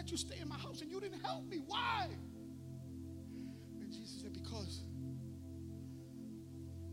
Let 0.02 0.10
you 0.10 0.18
stay 0.18 0.40
in 0.42 0.50
my 0.50 0.58
house 0.58 0.82
and 0.82 0.90
you 0.90 1.00
didn't 1.00 1.20
help 1.20 1.48
me. 1.48 1.62
Why? 1.68 2.08
And 3.80 3.92
Jesus 3.92 4.20
said, 4.20 4.34
Because 4.34 4.82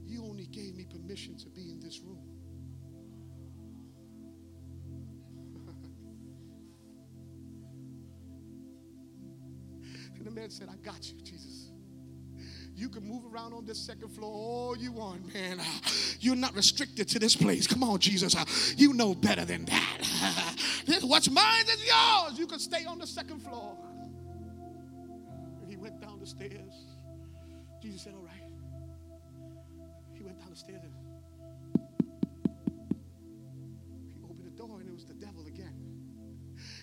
you 0.05 0.23
only 0.25 0.45
gave 0.45 0.75
me 0.75 0.85
permission 0.85 1.39
to 1.39 1.49
be 1.49 1.71
in 1.71 1.81
this 1.81 2.01
room. 2.01 2.21
and 10.15 10.27
the 10.27 10.31
man 10.31 10.51
said, 10.51 10.69
I 10.71 10.77
got 10.85 11.11
you, 11.11 11.19
Jesus. 11.23 11.71
You 12.75 12.91
can 12.91 13.09
move 13.09 13.23
around 13.33 13.55
on 13.55 13.65
this 13.65 13.79
second 13.79 14.11
floor 14.11 14.31
all 14.31 14.77
you 14.77 14.93
want, 14.93 15.33
man. 15.33 15.63
You're 16.21 16.37
not 16.37 16.55
restricted 16.55 17.09
to 17.09 17.19
this 17.19 17.35
place. 17.35 17.67
Come 17.67 17.83
on, 17.83 18.01
Jesus. 18.01 18.35
You 18.77 18.93
know 18.93 19.15
better 19.15 19.47
than 19.47 19.65
that. 19.65 20.57
What's 21.03 21.31
mine 21.31 21.65
is 21.65 21.85
yours. 21.87 22.39
You 22.39 22.47
can 22.47 22.59
stay 22.59 22.85
on 22.87 22.99
the 22.99 23.07
second 23.07 23.41
floor. 23.41 23.77
And 25.61 25.71
he 25.71 25.77
went 25.77 26.01
down 26.01 26.19
the 26.19 26.27
stairs. 26.27 26.75
Jesus 27.83 28.03
said, 28.03 28.15
All 28.15 28.23
right. 28.23 28.43
He 30.15 30.25
went 30.25 30.39
down 30.39 30.51
the 30.51 30.57
stairs 30.57 30.81
and 30.83 30.93
he 34.15 34.23
opened 34.25 34.47
the 34.47 34.57
door, 34.57 34.81
and 34.81 34.89
it 34.89 34.95
was 34.95 35.05
the 35.05 35.15
devil 35.15 35.47
again. 35.47 35.75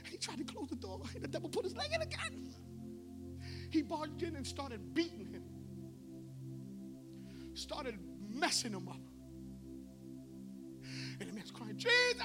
He 0.10 0.18
tried 0.18 0.38
to 0.38 0.44
close 0.46 0.70
the 0.70 0.76
door, 0.76 1.02
and 1.14 1.24
the 1.24 1.28
devil 1.28 1.50
put 1.50 1.66
his 1.66 1.76
leg 1.76 1.92
in 1.94 2.02
again. 2.02 2.54
He 3.70 3.82
barged 3.82 4.24
in 4.24 4.36
and 4.36 4.48
started 4.48 4.94
beating 4.94 5.26
him, 5.26 5.44
started 7.56 8.00
messing 8.30 8.72
him 8.72 8.88
up. 8.88 9.02
And 11.20 11.30
the 11.30 11.34
man's 11.34 11.52
crying, 11.52 11.78
Jesus! 11.78 12.22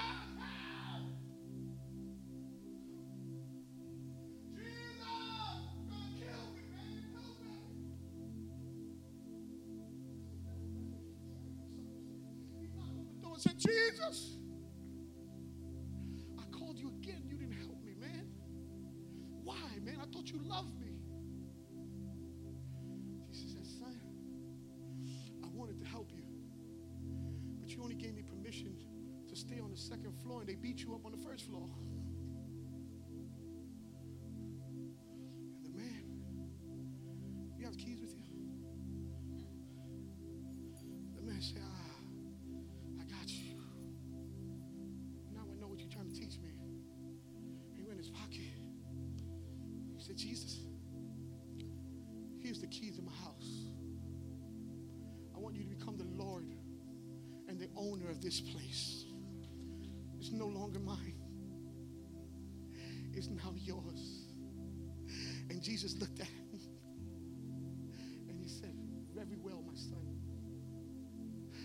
And 13.44 13.62
said, 13.62 13.70
Jesus! 13.70 14.36
I 16.38 16.44
called 16.56 16.78
you 16.78 16.88
again. 16.88 17.22
You 17.26 17.36
didn't 17.38 17.54
help 17.54 17.82
me, 17.82 17.94
man. 17.98 18.26
Why, 19.42 19.56
man? 19.82 19.98
I 20.00 20.06
thought 20.12 20.30
you 20.30 20.40
loved 20.42 20.78
me. 20.78 20.98
Jesus 23.32 23.52
said, 23.52 23.66
Son, 23.66 24.00
I 25.42 25.48
wanted 25.54 25.78
to 25.80 25.86
help 25.86 26.10
you, 26.14 26.24
but 27.60 27.70
you 27.70 27.82
only 27.82 27.94
gave 27.94 28.14
me 28.14 28.22
permission 28.22 28.76
to 29.28 29.36
stay 29.36 29.60
on 29.60 29.70
the 29.70 29.76
second 29.76 30.14
floor, 30.22 30.40
and 30.40 30.48
they 30.48 30.56
beat 30.56 30.82
you 30.82 30.94
up 30.94 31.06
on 31.06 31.12
the 31.12 31.18
first 31.18 31.46
floor. 31.46 31.68
Said, 50.10 50.18
Jesus, 50.18 50.58
here's 52.40 52.60
the 52.60 52.66
keys 52.66 52.98
of 52.98 53.04
my 53.04 53.12
house. 53.12 53.68
I 55.36 55.38
want 55.38 55.54
you 55.54 55.62
to 55.62 55.68
become 55.68 55.96
the 55.96 56.06
Lord 56.20 56.46
and 57.48 57.60
the 57.60 57.68
owner 57.76 58.10
of 58.10 58.20
this 58.20 58.40
place. 58.40 59.04
It's 60.18 60.32
no 60.32 60.46
longer 60.46 60.80
mine, 60.80 61.14
it's 63.12 63.28
now 63.28 63.54
yours. 63.56 64.26
And 65.48 65.62
Jesus 65.62 65.96
looked 66.00 66.18
at 66.20 66.26
him 66.26 66.60
and 68.28 68.40
he 68.40 68.48
said, 68.48 68.74
Very 69.14 69.36
well, 69.40 69.62
my 69.64 69.76
son. 69.76 70.06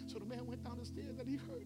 So 0.06 0.20
the 0.20 0.26
man 0.26 0.46
went 0.46 0.64
down 0.64 0.78
the 0.78 0.86
stairs 0.86 1.18
and 1.20 1.28
he 1.28 1.38
heard. 1.38 1.66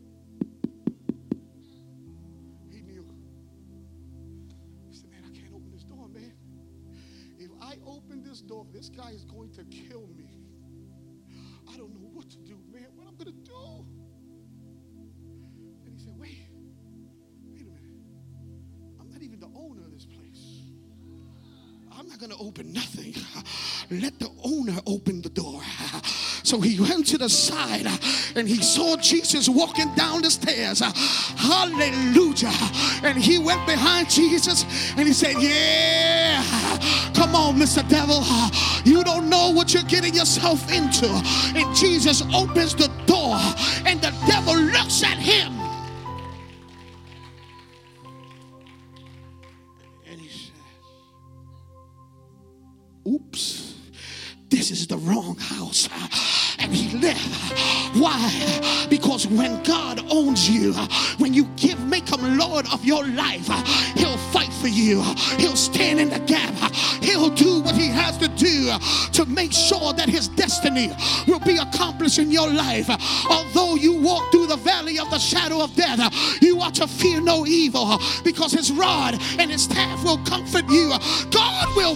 This 8.47 8.65
this 8.73 8.89
guy 8.89 9.11
is 9.11 9.25
going 9.25 9.51
to 9.51 9.63
kill 9.65 10.07
me. 10.15 10.29
I 11.71 11.77
don't 11.77 11.93
know 11.93 12.09
what 12.13 12.29
to 12.29 12.37
do, 12.37 12.57
man. 12.71 12.87
What 12.95 13.07
I'm 13.07 13.15
going 13.15 13.25
to 13.25 13.43
do? 13.43 13.85
And 15.85 15.93
he 15.93 15.99
said, 15.99 16.13
Wait, 16.17 16.37
wait 17.51 17.61
a 17.61 17.65
minute. 17.65 17.99
I'm 18.99 19.09
not 19.09 19.21
even 19.21 19.39
the 19.39 19.49
owner 19.55 19.81
of 19.81 19.91
this 19.91 20.05
place. 20.05 20.61
I'm 21.91 22.07
not 22.07 22.19
going 22.19 22.31
to 22.31 22.37
open 22.37 22.71
nothing. 22.71 23.13
Let 23.91 24.19
the 24.19 24.29
owner 24.43 24.79
open 24.85 25.21
the 25.21 25.29
door. 25.29 25.58
So 26.49 26.59
he 26.59 26.79
went 26.79 27.05
to 27.09 27.19
the 27.19 27.29
side 27.29 27.85
uh, 27.85 27.95
and 28.35 28.49
he 28.49 28.55
saw 28.55 28.97
Jesus 28.97 29.47
walking 29.47 29.93
down 29.93 30.23
the 30.23 30.31
stairs. 30.31 30.81
Uh, 30.81 30.91
hallelujah. 31.37 32.51
And 33.03 33.19
he 33.19 33.37
went 33.37 33.63
behind 33.67 34.09
Jesus 34.09 34.65
and 34.97 35.07
he 35.07 35.13
said, 35.13 35.35
Yeah, 35.39 36.41
come 37.13 37.35
on, 37.35 37.55
Mr. 37.55 37.87
Devil. 37.87 38.21
Uh, 38.23 38.49
you 38.83 39.03
don't 39.03 39.29
know 39.29 39.51
what 39.51 39.75
you're 39.75 39.83
getting 39.83 40.15
yourself 40.15 40.71
into. 40.71 41.05
And 41.55 41.75
Jesus 41.75 42.23
opens 42.33 42.73
the 42.73 42.87
door 43.05 43.37
and 43.85 44.01
the 44.01 44.11
devil 44.25 44.55
looks 44.55 45.03
at 45.03 45.19
him. 45.19 45.53
And 50.09 50.19
he 50.19 50.29
says, 50.29 50.51
Oops, 53.07 53.75
this 54.49 54.71
is 54.71 54.87
the 54.87 54.97
wrong 54.97 55.37
house. 55.37 55.87
Why? 57.93 58.87
Because 58.89 59.27
when 59.27 59.61
God 59.63 60.03
owns 60.09 60.49
you, 60.49 60.73
when 61.17 61.33
you 61.33 61.45
give, 61.55 61.79
make 61.85 62.09
him 62.09 62.37
Lord 62.37 62.65
of 62.71 62.83
your 62.85 63.05
life, 63.05 63.47
he'll 63.95 64.17
fight 64.31 64.51
for 64.53 64.67
you. 64.67 65.01
He'll 65.37 65.55
stand 65.55 65.99
in 65.99 66.09
the 66.09 66.19
gap. 66.19 66.53
He'll 67.01 67.29
do 67.29 67.61
what 67.61 67.75
he 67.75 67.87
has 67.87 68.17
to 68.19 68.27
do 68.27 68.71
to 69.13 69.25
make 69.25 69.51
sure 69.51 69.93
that 69.93 70.09
his 70.09 70.27
destiny 70.27 70.91
will 71.27 71.39
be 71.39 71.57
accomplished 71.57 72.19
in 72.19 72.31
your 72.31 72.49
life. 72.49 72.89
Although 73.29 73.75
you 73.75 74.01
walk 74.01 74.31
through 74.31 74.47
the 74.47 74.57
valley 74.57 74.99
of 74.99 75.09
the 75.09 75.19
shadow 75.19 75.61
of 75.63 75.75
death, 75.75 75.99
you 76.41 76.59
are 76.61 76.71
to 76.71 76.87
fear 76.87 77.21
no 77.21 77.45
evil 77.45 77.99
because 78.23 78.51
his 78.51 78.71
rod 78.71 79.19
and 79.37 79.51
his 79.51 79.63
staff 79.63 80.03
will 80.03 80.17
comfort 80.19 80.65
you. 80.69 80.93
God 81.31 81.75
will 81.75 81.95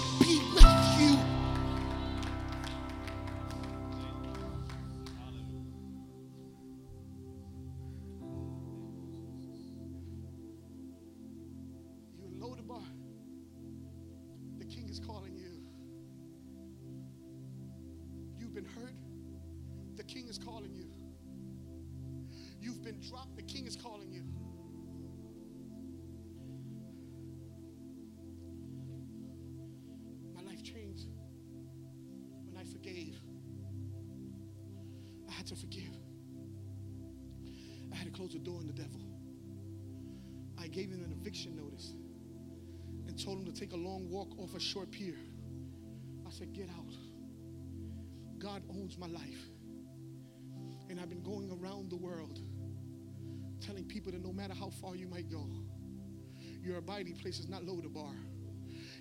gave 40.74 40.90
him 40.90 41.04
an 41.04 41.12
eviction 41.12 41.56
notice 41.56 41.94
and 43.08 43.24
told 43.24 43.40
him 43.40 43.46
to 43.46 43.54
take 43.54 43.74
a 43.74 43.78
long 43.78 44.10
walk 44.10 44.30
off 44.40 44.56
a 44.56 44.60
short 44.60 44.90
pier. 44.92 45.16
I 46.28 46.32
said, 46.32 46.52
Get 46.54 46.70
out. 46.70 46.94
God 48.40 48.64
owns 48.70 48.98
my 48.98 49.08
life. 49.08 49.50
And 50.90 51.00
I've 51.00 51.10
been 51.10 51.24
going 51.24 51.50
around 51.52 51.90
the 51.90 51.96
world 51.96 52.40
telling 53.62 53.86
people 53.86 54.12
that 54.12 54.24
no 54.24 54.34
matter 54.34 54.54
how 54.54 54.70
far 54.70 54.96
you 54.96 55.08
might 55.08 55.32
go, 55.32 55.48
your 56.62 56.78
abiding 56.78 57.16
place 57.16 57.40
is 57.40 57.48
not 57.48 57.64
Lodabar. 57.64 58.14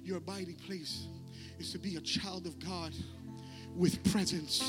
Your 0.04 0.18
abiding 0.18 0.56
place 0.56 1.06
is 1.58 1.72
to 1.72 1.78
be 1.78 1.96
a 1.96 2.00
child 2.00 2.46
of 2.46 2.58
God 2.58 2.92
with 3.74 4.02
presence 4.12 4.62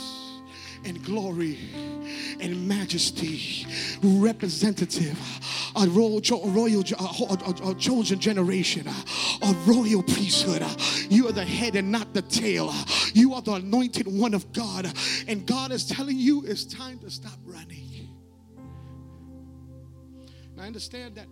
and 0.85 1.03
glory 1.03 1.57
and 2.39 2.67
majesty, 2.67 3.65
representative, 4.03 5.17
a 5.76 5.88
royal, 5.88 6.21
royal 6.45 6.84
a, 6.99 7.69
a 7.69 7.76
chosen 7.76 8.19
generation, 8.19 8.88
a 8.88 9.53
royal 9.65 10.03
priesthood. 10.03 10.63
You 11.09 11.28
are 11.28 11.32
the 11.32 11.45
head 11.45 11.76
and 11.76 11.91
not 11.91 12.13
the 12.13 12.21
tail. 12.21 12.74
You 13.13 13.34
are 13.34 13.41
the 13.41 13.53
anointed 13.53 14.07
one 14.07 14.34
of 14.34 14.51
God, 14.53 14.91
and 15.28 15.45
God 15.45 15.71
is 15.71 15.86
telling 15.86 16.17
you 16.17 16.43
it's 16.45 16.65
time 16.65 16.99
to 16.99 17.09
stop 17.09 17.38
running. 17.45 18.09
Now, 20.55 20.63
I 20.63 20.67
understand 20.67 21.15
that 21.15 21.28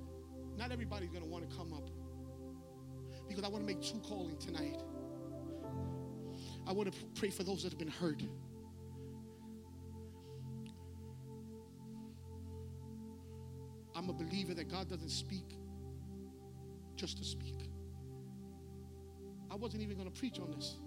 not 0.58 0.72
everybody's 0.72 1.10
going 1.10 1.24
to 1.24 1.30
want 1.30 1.50
to 1.50 1.56
come 1.56 1.74
up 1.74 1.90
because 3.28 3.44
I 3.44 3.48
want 3.48 3.68
to 3.68 3.74
make 3.74 3.82
two 3.82 4.00
calling 4.00 4.38
tonight. 4.38 4.82
I 6.68 6.74
want 6.74 6.92
to 6.92 7.06
pray 7.16 7.30
for 7.30 7.44
those 7.44 7.64
that 7.64 7.72
have 7.72 7.80
been 7.80 7.88
hurt. 7.88 8.22
I'm 14.02 14.10
a 14.10 14.14
believer 14.14 14.56
that 14.56 14.68
God 14.68 14.90
doesn't 14.90 15.12
speak 15.12 15.60
just 16.96 17.20
to 17.20 17.24
speak. 17.24 17.70
I 19.52 19.56
wasn't 19.56 19.84
even 19.84 19.96
going 19.96 20.10
to 20.12 20.20
preach 20.20 20.40
on 20.40 20.50
this. 20.50 20.78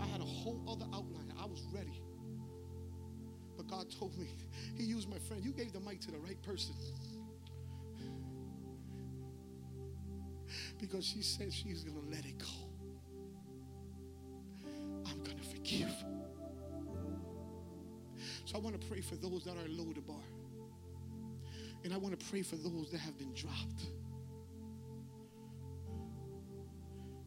I 0.00 0.06
had 0.06 0.22
a 0.22 0.24
whole 0.24 0.62
other 0.66 0.86
outline. 0.94 1.34
I 1.38 1.44
was 1.44 1.62
ready. 1.70 2.00
But 3.58 3.68
God 3.68 3.90
told 3.90 4.16
me, 4.18 4.28
He 4.74 4.84
used 4.84 5.10
my 5.10 5.18
friend. 5.18 5.44
You 5.44 5.52
gave 5.52 5.74
the 5.74 5.80
mic 5.80 6.00
to 6.02 6.10
the 6.10 6.18
right 6.18 6.42
person. 6.42 6.74
Because 10.80 11.04
she 11.04 11.20
said 11.20 11.52
she's 11.52 11.84
going 11.84 12.00
to 12.00 12.10
let 12.10 12.24
it 12.24 12.38
go. 12.38 12.46
I'm 15.06 15.22
going 15.22 15.36
to 15.36 15.44
forgive. 15.44 15.92
So 18.46 18.56
I 18.56 18.60
want 18.60 18.80
to 18.80 18.86
pray 18.88 19.02
for 19.02 19.16
those 19.16 19.44
that 19.44 19.58
are 19.58 19.68
Lodabar. 19.68 20.22
And 21.84 21.92
I 21.92 21.98
want 21.98 22.18
to 22.18 22.26
pray 22.26 22.42
for 22.42 22.56
those 22.56 22.90
that 22.92 22.98
have 23.00 23.18
been 23.18 23.32
dropped. 23.34 23.84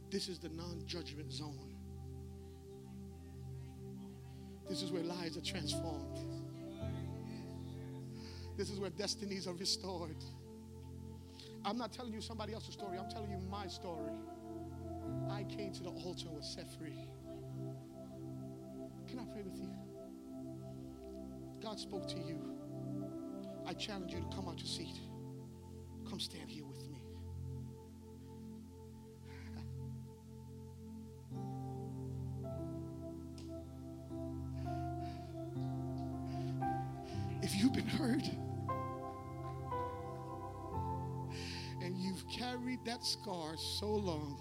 This 0.10 0.28
is 0.28 0.40
the 0.40 0.50
non 0.50 0.82
judgment 0.88 1.32
zone. 1.32 1.76
This 4.68 4.82
is 4.82 4.92
where 4.92 5.04
lives 5.04 5.38
are 5.38 5.42
transformed. 5.42 6.20
This 8.58 8.72
is 8.72 8.80
where 8.80 8.90
destinies 8.90 9.48
are 9.48 9.54
restored. 9.54 10.24
I'm 11.64 11.78
not 11.78 11.94
telling 11.94 12.14
you 12.14 12.22
somebody 12.22 12.54
else's 12.54 12.74
story, 12.74 12.98
I'm 12.98 13.10
telling 13.10 13.30
you 13.30 13.38
my 13.50 13.68
story. 13.68 14.12
I 15.30 15.44
came 15.44 15.72
to 15.74 15.84
the 15.84 15.90
altar 15.90 16.28
and 16.28 16.38
was 16.38 16.48
set 16.48 16.68
free. 16.78 16.98
Can 19.08 19.20
I 19.20 19.26
pray 19.26 19.44
with 19.44 19.56
you? 19.56 19.70
God 21.62 21.80
spoke 21.80 22.08
to 22.08 22.18
you. 22.18 22.57
I 23.68 23.74
challenge 23.74 24.14
you 24.14 24.22
to 24.22 24.36
come 24.36 24.48
out 24.48 24.58
your 24.60 24.66
seat. 24.68 24.96
Come 26.10 26.22
stand 26.22 26.50
here 26.50 26.64
with 26.66 26.90
me. 26.90 27.02
If 37.42 37.56
you've 37.56 37.74
been 37.74 37.88
hurt 37.88 38.24
and 41.84 41.98
you've 41.98 42.26
carried 42.30 42.80
that 42.86 43.06
scar 43.06 43.58
so 43.58 43.88
long, 43.88 44.40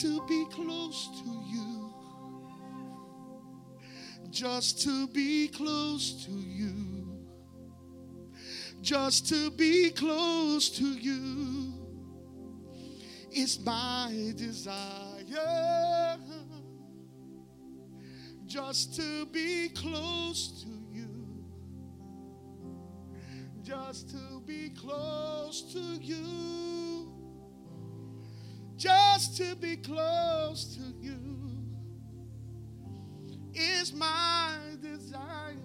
to 0.00 0.26
be 0.26 0.46
close 0.50 1.08
to 1.22 1.30
you. 1.46 1.92
Just 4.30 4.80
to 4.82 5.06
be 5.08 5.48
close 5.48 6.24
to 6.24 6.32
you. 6.32 7.18
Just 8.80 9.28
to 9.28 9.50
be 9.50 9.90
close 9.90 10.70
to 10.70 10.84
you 10.84 11.74
is 13.30 13.60
my 13.60 14.32
desire. 14.36 16.16
Just 18.46 18.96
to 18.96 19.26
be 19.26 19.68
close 19.68 20.62
to 20.62 20.70
you. 20.92 21.44
Just 23.62 24.10
to 24.10 24.40
be 24.46 24.70
close 24.70 25.72
to 25.74 25.78
you. 25.78 26.79
To 29.40 29.56
be 29.56 29.76
close 29.76 30.76
to 30.76 30.82
you 31.00 31.16
is 33.54 33.94
my 33.94 34.58
desire. 34.82 35.56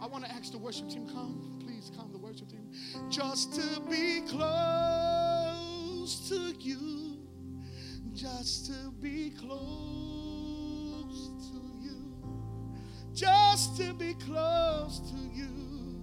I 0.00 0.06
want 0.08 0.24
to 0.24 0.32
ask 0.32 0.50
the 0.50 0.58
worship 0.58 0.88
team, 0.88 1.06
come. 1.06 1.60
Please 1.64 1.92
come, 1.96 2.10
the 2.10 2.18
worship 2.18 2.48
team. 2.48 2.68
Just 3.08 3.54
to 3.54 3.80
be 3.82 4.22
close 4.22 4.48
to 6.28 6.52
you. 6.58 7.18
Just 8.12 8.66
to 8.66 8.90
be 9.00 9.30
close 9.30 9.60
to 11.52 11.62
you. 11.80 12.02
Just 13.14 13.76
to 13.76 13.94
be 13.94 14.14
close 14.14 14.98
to 15.12 15.18
you 15.32 16.02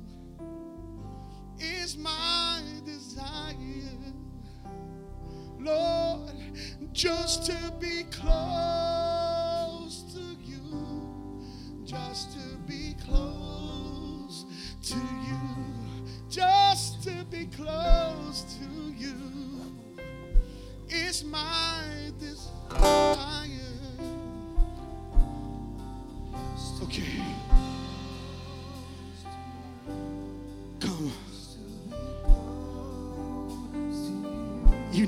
is 1.60 1.98
my 1.98 2.62
desire. 2.86 4.19
Lord, 5.70 6.32
just 6.94 7.46
to 7.46 7.58
be 7.80 8.04
close 8.12 10.04
to 10.14 10.22
you. 10.44 11.46
Just 11.86 12.34
to 12.34 12.58
be 12.68 12.96
close 13.06 14.46
to 14.84 14.96
you. 14.96 15.40
Just 16.30 17.04
to 17.04 17.24
be 17.30 17.46
close 17.46 18.58
to 18.60 18.94
you 18.98 19.16
is 20.90 21.24
my 21.24 21.69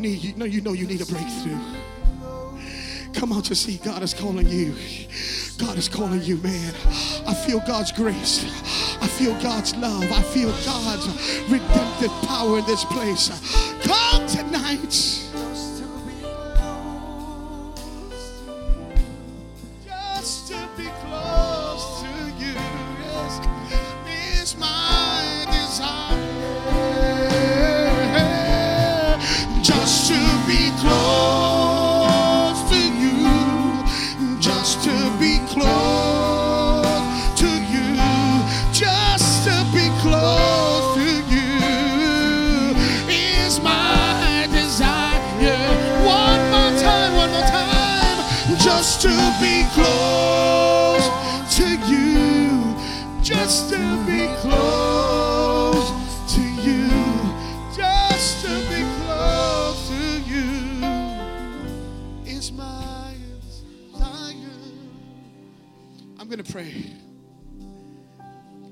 need, 0.01 0.23
you 0.23 0.35
know, 0.35 0.45
you 0.45 0.61
know 0.61 0.73
you 0.73 0.87
need 0.87 1.01
a 1.01 1.05
breakthrough. 1.05 1.59
Come 3.13 3.33
out 3.33 3.45
to 3.45 3.55
see 3.55 3.77
God 3.77 4.01
is 4.03 4.13
calling 4.13 4.47
you. 4.47 4.73
God 5.57 5.77
is 5.77 5.87
calling 5.87 6.21
you, 6.23 6.37
man. 6.37 6.73
I 7.27 7.33
feel 7.33 7.59
God's 7.67 7.91
grace. 7.91 8.43
I 9.01 9.07
feel 9.07 9.33
God's 9.41 9.75
love. 9.75 10.11
I 10.11 10.21
feel 10.21 10.51
God's 10.65 11.07
redemptive 11.49 12.11
power 12.27 12.59
in 12.59 12.65
this 12.65 12.83
place. 12.85 13.29
Come 13.83 14.27
tonight. 14.27 15.20
just 48.63 49.01
to 49.01 49.09
be 49.41 49.65
close 49.73 51.07
to 51.55 51.67
you, 51.89 52.75
just 53.23 53.69
to 53.71 53.77
be 54.05 54.27
close 54.37 55.89
to 56.35 56.41
you, 56.41 56.87
just 57.75 58.45
to 58.45 58.49
be 58.69 58.85
close 59.03 59.89
to 59.89 60.21
you 60.29 60.45
is 62.25 62.51
my 62.51 63.15
desire. 63.91 64.35
I'm 66.19 66.27
going 66.29 66.43
to 66.43 66.51
pray. 66.51 66.93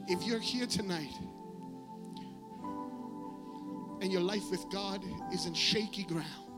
If 0.07 0.23
you're 0.23 0.39
here 0.39 0.67
tonight 0.67 1.13
and 4.01 4.11
your 4.11 4.21
life 4.21 4.49
with 4.51 4.69
God 4.71 5.03
is 5.33 5.47
in 5.47 5.53
shaky 5.55 6.03
ground, 6.03 6.48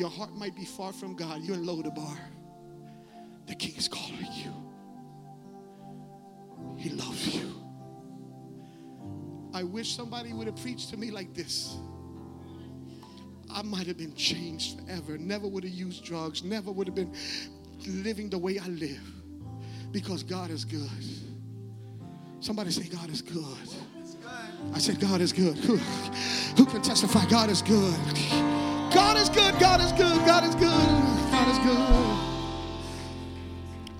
your 0.00 0.08
heart 0.10 0.34
might 0.34 0.56
be 0.56 0.64
far 0.64 0.92
from 0.94 1.14
God, 1.14 1.42
you're 1.42 1.56
in 1.56 1.66
Lodabar. 1.66 2.16
The 3.46 3.54
King 3.54 3.76
is 3.76 3.86
calling 3.86 4.32
you. 4.32 4.52
He 6.78 6.88
loves 6.88 7.34
you. 7.34 7.52
I 9.52 9.62
wish 9.62 9.94
somebody 9.94 10.32
would 10.32 10.46
have 10.46 10.56
preached 10.56 10.88
to 10.90 10.96
me 10.96 11.10
like 11.10 11.34
this. 11.34 11.76
I 13.50 13.60
might 13.62 13.86
have 13.88 13.98
been 13.98 14.14
changed 14.14 14.80
forever. 14.80 15.18
Never 15.18 15.46
would 15.46 15.64
have 15.64 15.72
used 15.72 16.02
drugs. 16.02 16.42
Never 16.42 16.72
would 16.72 16.86
have 16.86 16.94
been 16.94 17.12
living 17.86 18.30
the 18.30 18.38
way 18.38 18.58
I 18.58 18.68
live. 18.68 19.02
Because 19.92 20.22
God 20.22 20.50
is 20.50 20.64
good. 20.64 20.88
Somebody 22.38 22.70
say, 22.70 22.84
God 22.84 23.10
is 23.10 23.20
good. 23.20 23.68
I 24.72 24.78
said, 24.78 24.98
God 24.98 25.20
is 25.20 25.32
good. 25.32 25.58
Who, 25.58 25.76
who 25.76 26.64
can 26.64 26.80
testify? 26.80 27.26
God 27.26 27.50
is 27.50 27.60
good. 27.60 28.59
God 29.00 29.16
is 29.16 29.30
good. 29.30 29.58
God 29.58 29.80
is 29.80 29.92
good. 29.92 30.26
God 30.26 30.44
is 30.44 30.54
good. 30.54 30.90
God 31.32 31.48
is 31.48 31.58
good. 31.58 31.78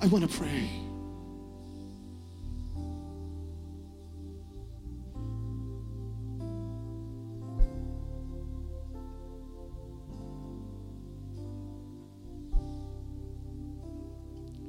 I 0.03 0.07
want 0.09 0.30
to 0.30 0.38
pray. 0.38 0.68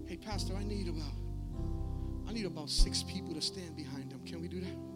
Hey, 0.08 0.16
Pastor, 0.16 0.56
I 0.56 0.64
need 0.64 0.88
about 0.88 1.12
I 2.26 2.32
need 2.32 2.46
about 2.46 2.70
six 2.70 3.04
people 3.04 3.34
to 3.34 3.42
stand 3.42 3.76
behind 3.76 4.10
them. 4.10 4.22
Can 4.26 4.42
we 4.42 4.48
do 4.48 4.62
that? 4.62 4.91